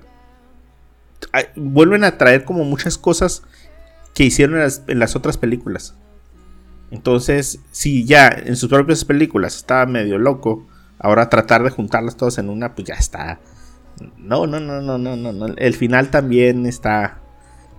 [1.55, 3.43] vuelven a traer como muchas cosas
[4.13, 5.95] que hicieron en las, en las otras películas.
[6.91, 10.67] Entonces, si ya en sus propias películas estaba medio loco,
[10.99, 13.39] ahora tratar de juntarlas todas en una, pues ya está.
[14.17, 15.45] No, no, no, no, no, no, no.
[15.57, 17.19] El final también está,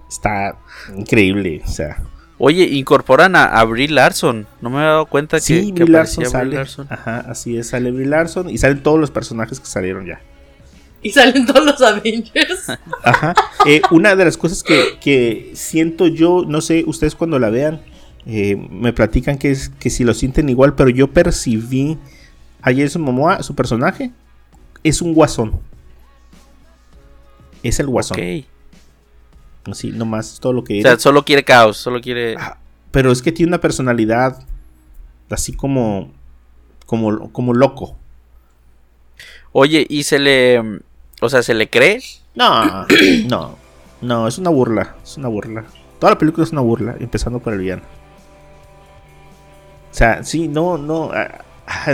[0.08, 0.56] está
[0.96, 2.02] increíble, o sea.
[2.38, 4.46] Oye, incorporan a, a Brie Larson.
[4.60, 6.56] No me había dado cuenta que, Sí, que Brie Larson aparecía Brie sale.
[6.56, 6.86] Larson.
[6.90, 10.20] Ajá, así es, sale Brie Larson y salen todos los personajes que salieron ya.
[11.02, 12.66] Y salen todos los Avengers.
[13.04, 13.34] Ajá.
[13.66, 17.80] Eh, una de las cosas que, que siento yo, no sé, ustedes cuando la vean,
[18.26, 21.98] eh, me platican que, es, que si lo sienten igual, pero yo percibí
[22.66, 24.10] a Jason Momoa, su personaje,
[24.82, 25.60] es un guasón.
[27.62, 28.18] Es el guasón.
[28.18, 29.70] Ok.
[29.70, 31.00] Así, nomás todo lo que O sea, era.
[31.00, 32.34] solo quiere caos, solo quiere...
[32.36, 32.58] Ah,
[32.90, 34.42] pero es que tiene una personalidad
[35.30, 36.12] así como,
[36.86, 37.96] como, como loco.
[39.52, 40.60] Oye, ¿y se le...
[41.20, 42.02] O sea, ¿se le cree?
[42.34, 42.84] No,
[43.28, 43.56] no,
[44.02, 45.64] no, es una burla, es una burla.
[46.00, 47.82] Toda la película es una burla, empezando por el villano.
[49.92, 51.44] O sea, sí, no, no, ah,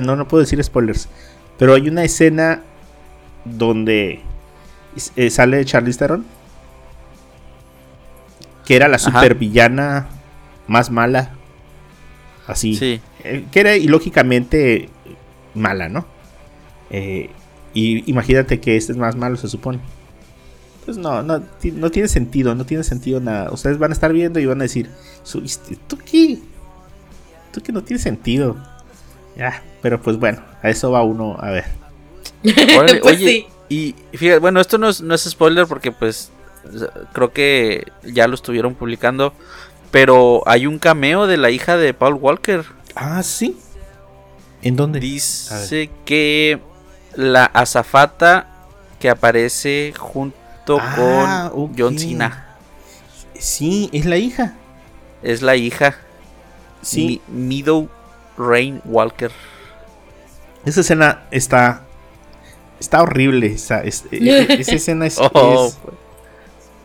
[0.03, 1.09] no, no puedo decir spoilers.
[1.59, 2.62] Pero hay una escena
[3.45, 4.20] donde
[5.16, 6.25] eh, sale Charlize Theron,
[8.64, 9.11] que era la Ajá.
[9.11, 10.09] super villana
[10.66, 11.31] más mala,
[12.47, 13.01] así, Sí.
[13.25, 14.89] eh, que era ilógicamente
[15.55, 16.07] mala, ¿no?
[16.91, 17.31] Eh,
[17.75, 19.81] y imagínate que este es más malo, se supone.
[20.85, 21.43] Pues no, no,
[21.75, 23.51] no tiene sentido, no tiene sentido nada.
[23.53, 24.91] Ustedes van a estar viendo y van a decir,
[25.23, 26.39] "Su- este, ¿tú qué?
[27.53, 28.57] ¿Tú qué no tiene sentido?
[29.37, 31.64] Ya, pero pues bueno, a eso va uno a ver.
[32.76, 33.47] Órale, Pues oye, sí.
[33.68, 36.30] y fíjate, bueno, esto no es, no es spoiler porque pues
[37.12, 39.33] creo que ya lo estuvieron publicando,
[39.91, 42.64] pero hay un cameo de la hija de Paul Walker.
[42.95, 43.57] Ah, sí.
[44.62, 45.01] ¿En dónde?
[45.01, 46.61] Dice que
[47.16, 48.47] la azafata
[49.01, 51.74] que aparece junto Ah, con.
[51.76, 52.47] John Cena
[53.39, 54.55] Sí, es la hija.
[55.22, 55.97] es la hija
[56.80, 57.89] Sí, Mi- Meadow
[58.39, 59.30] Rain Walker.
[60.64, 61.83] esa escena está.
[62.80, 63.47] Está horrible.
[63.47, 65.66] Esa, es- e- e- esa escena es, Oh,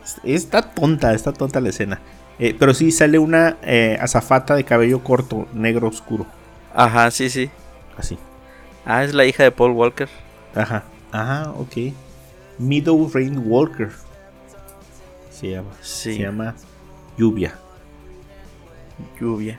[0.04, 2.00] es- Está tonta, está tonta la escena.
[2.38, 6.24] Eh, pero sí sale una eh, azafata de cabello corto, negro oscuro.
[6.74, 7.50] Ajá, sí, sí.
[7.96, 8.16] Así.
[8.86, 10.08] Ah, es la hija de Paul Walker.
[10.54, 10.84] Ajá.
[11.12, 11.92] Ajá, ok.
[12.58, 13.90] Meadow Rain Walker.
[15.30, 15.70] Se llama.
[15.82, 16.14] Sí.
[16.14, 16.54] Se llama
[17.16, 17.54] Lluvia.
[19.20, 19.58] Lluvia.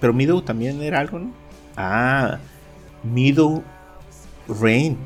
[0.00, 1.32] Pero Meadow también era algo, ¿no?
[1.76, 2.38] Ah,
[3.02, 3.62] Meadow
[4.48, 4.96] Rain.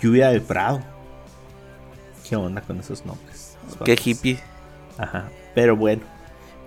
[0.00, 0.80] Lluvia del Prado.
[2.28, 3.56] ¿Qué onda con esos nombres?
[3.84, 4.38] Qué hippie.
[4.96, 5.28] Ajá.
[5.54, 6.02] Pero bueno.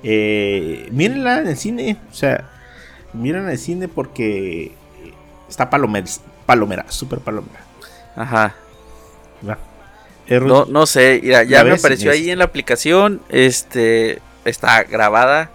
[0.03, 1.97] Eh, mírenla en el cine.
[2.11, 2.49] O sea,
[3.14, 4.74] miren en el cine porque
[5.49, 6.05] está palomera.
[6.45, 7.61] Palomera, súper palomera.
[8.16, 8.55] Ajá.
[9.47, 9.57] Va.
[10.28, 13.22] Eh, No, no sé, mira, ya ¿La me apareció ahí en la aplicación.
[13.30, 14.22] Este.
[14.45, 15.49] Está grabada.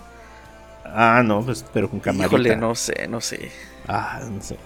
[0.94, 2.26] Ah, no, pues, pero con camarita.
[2.26, 3.50] Híjole, no sé, no sé.
[3.86, 4.56] Ah, no sé.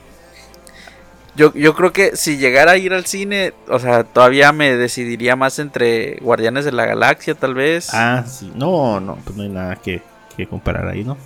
[1.34, 5.34] Yo, yo creo que si llegara a ir al cine, o sea, todavía me decidiría
[5.34, 7.88] más entre Guardianes de la Galaxia, tal vez.
[7.94, 8.52] Ah, sí.
[8.54, 10.02] No, no, pues no hay nada que,
[10.36, 11.16] que comparar ahí, ¿no?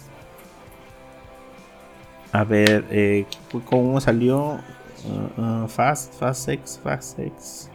[2.31, 3.27] A ver, eh,
[3.65, 4.61] ¿cómo salió?
[5.05, 7.71] Uh, uh, Fast, Fast Sex, Fast Sex.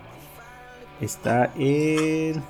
[1.02, 2.42] Está en.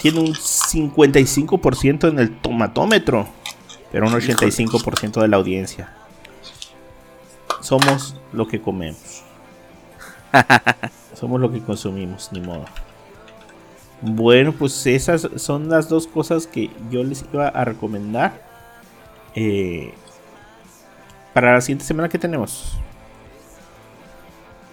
[0.00, 3.28] Tiene un 55% en el tomatómetro,
[3.92, 5.92] pero un 85% de la audiencia.
[7.60, 9.22] Somos lo que comemos.
[11.14, 12.64] Somos lo que consumimos, ni modo.
[14.00, 18.42] Bueno, pues esas son las dos cosas que yo les iba a recomendar.
[19.34, 19.92] Eh,
[21.34, 22.78] para la siguiente semana que tenemos.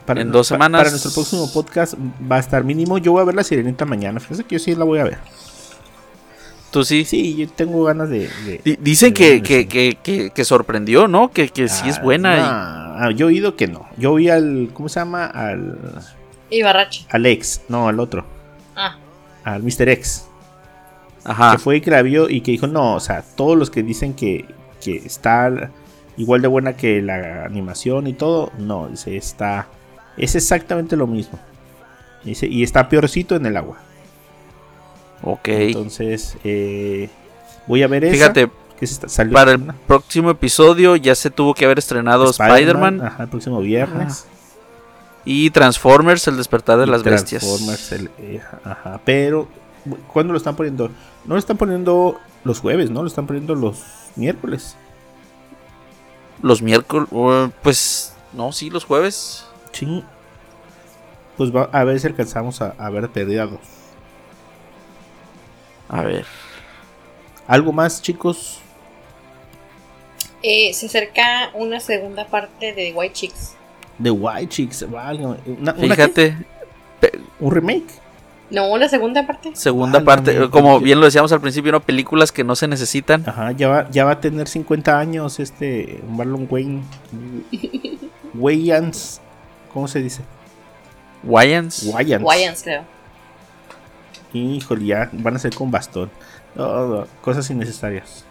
[0.07, 0.79] En dos semanas.
[0.79, 1.93] Para nuestro próximo podcast
[2.31, 2.97] va a estar mínimo.
[2.97, 4.19] Yo voy a ver la sirenita mañana.
[4.19, 5.17] Fíjense que yo sí la voy a ver.
[6.71, 7.05] Tú sí.
[7.05, 8.29] Sí, yo tengo ganas de.
[8.45, 11.31] de- Di- Dicen de que, que, que, que, que sorprendió, ¿no?
[11.31, 12.35] Que, que sí es Ah, buena.
[12.37, 13.87] y- nah, yo he oído que no.
[13.97, 14.69] Yo vi al.
[14.73, 15.25] ¿Cómo se llama?
[15.25, 15.77] Al.
[16.49, 17.05] Y Barrache.
[17.09, 17.61] Al ex.
[17.69, 18.25] No, al otro.
[18.75, 18.97] Ah.
[19.43, 19.89] Al Mr.
[19.89, 20.25] X.
[21.23, 21.51] Ajá.
[21.53, 23.83] que fue y que la vio y que dijo, no, o sea, todos los que
[23.83, 24.45] dicen que,
[24.81, 25.71] que está
[26.15, 29.67] igual de buena que la animación y todo, no, dice, está,
[30.17, 31.39] es exactamente lo mismo.
[32.23, 33.77] Dice, y está peorcito en el agua.
[35.23, 35.47] Ok.
[35.47, 37.09] Entonces, eh,
[37.67, 38.13] voy a ver esa.
[38.13, 42.29] Fíjate, que se está- salió para el próximo episodio ya se tuvo que haber estrenado
[42.29, 43.01] Spider-Man.
[43.01, 44.25] Ajá, el próximo viernes.
[45.25, 47.41] Y Transformers, El despertar de Y las bestias.
[47.43, 49.47] Transformers, el- eh, ajá, pero
[50.13, 50.87] ¿cuándo lo están poniendo?
[51.25, 53.01] No lo están poniendo los jueves, ¿no?
[53.01, 53.83] Lo están poniendo los
[54.15, 54.75] miércoles.
[56.41, 57.09] Los miércoles,
[57.63, 59.43] pues no, sí, los jueves.
[59.71, 60.03] Sí.
[61.37, 63.59] Pues va a ver si alcanzamos a, a ver Perdida 2.
[65.89, 66.25] A ver.
[67.47, 68.59] ¿Algo más, chicos?
[70.43, 73.53] Eh, se acerca una segunda parte de White Chicks.
[74.01, 75.81] The White Chicks, válgame, una- una qué?
[75.95, 76.37] Fíjate,
[77.39, 77.87] ¿Un remake?
[78.49, 79.51] No, la segunda parte.
[79.55, 81.81] segunda Válgame, parte, como bien lo decíamos al principio, ¿no?
[81.81, 83.23] películas que no se necesitan.
[83.27, 86.81] Ajá, ya va, ya va a tener 50 años este Marlon Wayne.
[88.35, 89.21] Wayans.
[89.77, 90.23] ¿Cómo se dice?
[91.23, 91.83] Wayans.
[91.83, 92.25] Wayans.
[92.25, 92.83] Wyans, creo.
[94.33, 96.09] Híjole, ya van a ser con bastón.
[96.55, 98.25] No, no, cosas innecesarias.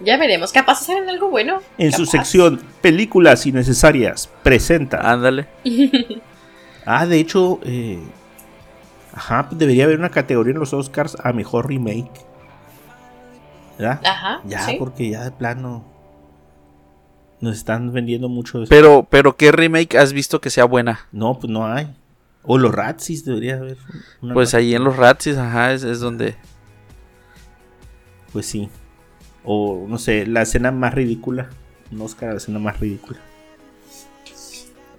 [0.00, 0.52] Ya veremos.
[0.52, 1.62] Capaz salen algo bueno.
[1.78, 4.98] En su sección Películas innecesarias, presenta.
[4.98, 5.46] Ándale.
[6.84, 7.98] Ah, de hecho, eh,
[9.14, 12.12] ajá, debería haber una categoría en los Oscars a mejor remake.
[13.78, 14.00] ¿Verdad?
[14.04, 14.40] Ajá.
[14.44, 14.76] ya, sí.
[14.78, 15.95] porque ya de plano
[17.40, 18.62] nos están vendiendo mucho.
[18.62, 18.70] eso.
[18.70, 21.06] Pero, pero ¿qué remake has visto que sea buena?
[21.12, 21.88] no, pues no hay.
[22.48, 23.76] O los Ratsis debería haber.
[24.32, 26.36] Pues ahí en los Ratsis, ajá, es, es donde.
[28.32, 28.68] Pues sí.
[29.42, 31.50] O no sé, la escena más ridícula.
[31.90, 33.18] Un Oscar la escena más ridícula.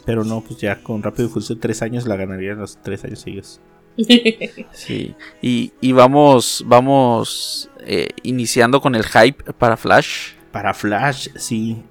[0.06, 3.04] Pero no, pues ya con Rápido y Furioso tres años la ganaría en los tres
[3.06, 3.62] años seguidos.
[4.72, 5.16] Sí.
[5.42, 10.34] Y, y vamos, vamos eh, iniciando con el hype para Flash.
[10.52, 11.84] Para Flash, sí.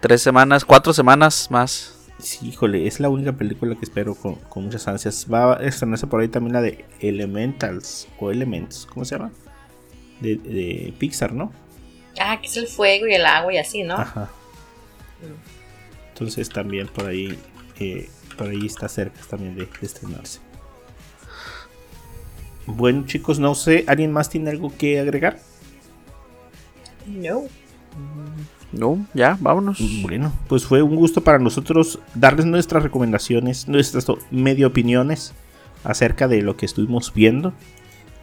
[0.00, 1.94] Tres semanas, cuatro semanas más.
[2.18, 5.26] Sí, híjole, es la única película que espero con, con muchas ansias.
[5.32, 9.32] Va a estrenarse por ahí también la de Elementals o Elements, ¿cómo se llama?
[10.20, 11.52] De, de Pixar, ¿no?
[12.18, 13.96] Ah, que es el fuego y el agua y así, ¿no?
[13.96, 14.30] Ajá.
[16.08, 17.38] Entonces también por ahí,
[17.78, 20.40] eh, por ahí está cerca también de, de estrenarse.
[22.66, 25.38] Bueno chicos, no sé, ¿alguien más tiene algo que agregar?
[27.06, 27.44] No.
[28.72, 29.80] No, ya, vámonos.
[30.02, 35.32] Bueno, pues fue un gusto para nosotros darles nuestras recomendaciones, nuestras medio opiniones
[35.84, 37.52] acerca de lo que estuvimos viendo.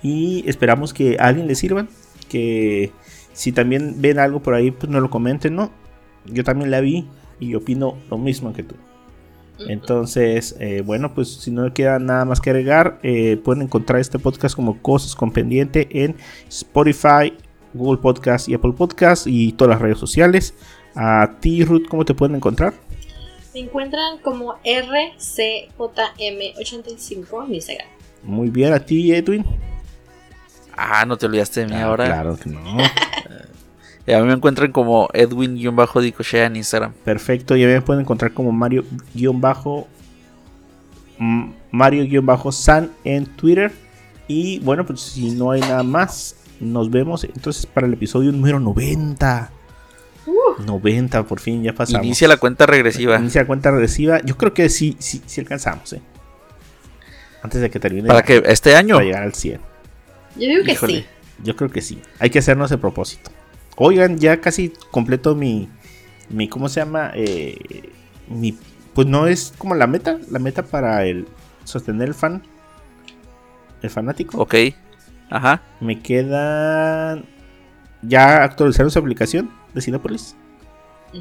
[0.01, 1.89] Y esperamos que a alguien le sirvan.
[2.29, 2.91] Que
[3.31, 5.71] si también ven algo por ahí, pues nos lo comenten, ¿no?
[6.25, 7.07] Yo también la vi
[7.39, 8.75] y opino lo mismo que tú.
[9.67, 14.19] Entonces, eh, bueno, pues si no queda nada más que agregar, eh, pueden encontrar este
[14.19, 16.15] podcast como Cosas con Pendiente en
[16.49, 17.33] Spotify,
[17.73, 20.53] Google Podcast y Apple Podcast y todas las redes sociales.
[20.95, 22.73] A ti, Ruth, ¿cómo te pueden encontrar?
[23.53, 27.87] Me encuentran como RCJM85 en Instagram.
[28.23, 29.45] Muy bien, a ti, Edwin.
[30.75, 32.05] Ah, no te olvidaste de mí Ah, ahora.
[32.05, 32.59] Claro que no.
[34.07, 36.93] Y a mí me encuentran como Edwin-Dicochea en Instagram.
[37.03, 39.87] Perfecto, ya me pueden encontrar como Mario-Bajo
[41.19, 43.71] mm, Mario-San en Twitter.
[44.27, 48.59] Y bueno, pues si no hay nada más, nos vemos entonces para el episodio número
[48.59, 49.51] 90.
[50.65, 52.05] 90, por fin ya pasamos.
[52.05, 53.17] Inicia la cuenta regresiva.
[53.17, 54.21] Inicia la cuenta regresiva.
[54.23, 56.01] Yo creo que sí, sí, sí alcanzamos, ¿eh?
[57.41, 58.07] Antes de que termine.
[58.07, 58.95] Para la- que este año.
[58.95, 59.59] para llegar al 100.
[60.35, 60.93] Yo digo que Híjole.
[61.01, 61.05] sí.
[61.43, 62.01] Yo creo que sí.
[62.19, 63.31] Hay que hacernos el propósito.
[63.75, 65.67] Oigan, ya casi completo mi.
[66.29, 67.11] mi ¿Cómo se llama?
[67.15, 67.57] Eh,
[68.29, 68.57] mi,
[68.93, 70.19] pues no es como la meta.
[70.31, 71.27] La meta para el
[71.65, 72.43] sostener el fan.
[73.81, 74.37] El fanático.
[74.41, 74.55] Ok.
[75.29, 75.61] Ajá.
[75.79, 77.25] Me quedan.
[78.01, 80.35] Ya actualizaron su aplicación de Cinepolis.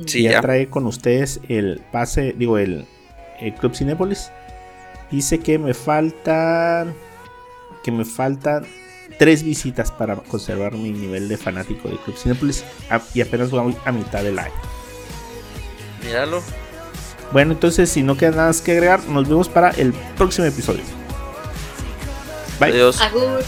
[0.06, 0.40] Sí, ya, ya.
[0.40, 2.34] trae con ustedes el pase.
[2.36, 2.86] Digo, el,
[3.40, 4.30] el Club Cinepolis.
[5.10, 6.94] Dice que me faltan.
[7.84, 8.64] Que me faltan
[9.18, 12.64] tres visitas para conservar mi nivel de fanático de Club Cinepolis.
[12.90, 14.52] a- y apenas voy a mitad del año.
[16.04, 16.42] Míralo.
[17.32, 20.82] Bueno, entonces, si no queda nada más que agregar, nos vemos para el próximo episodio.
[22.60, 22.70] Bye.
[22.72, 23.00] Adiós.
[23.00, 23.40] Agur.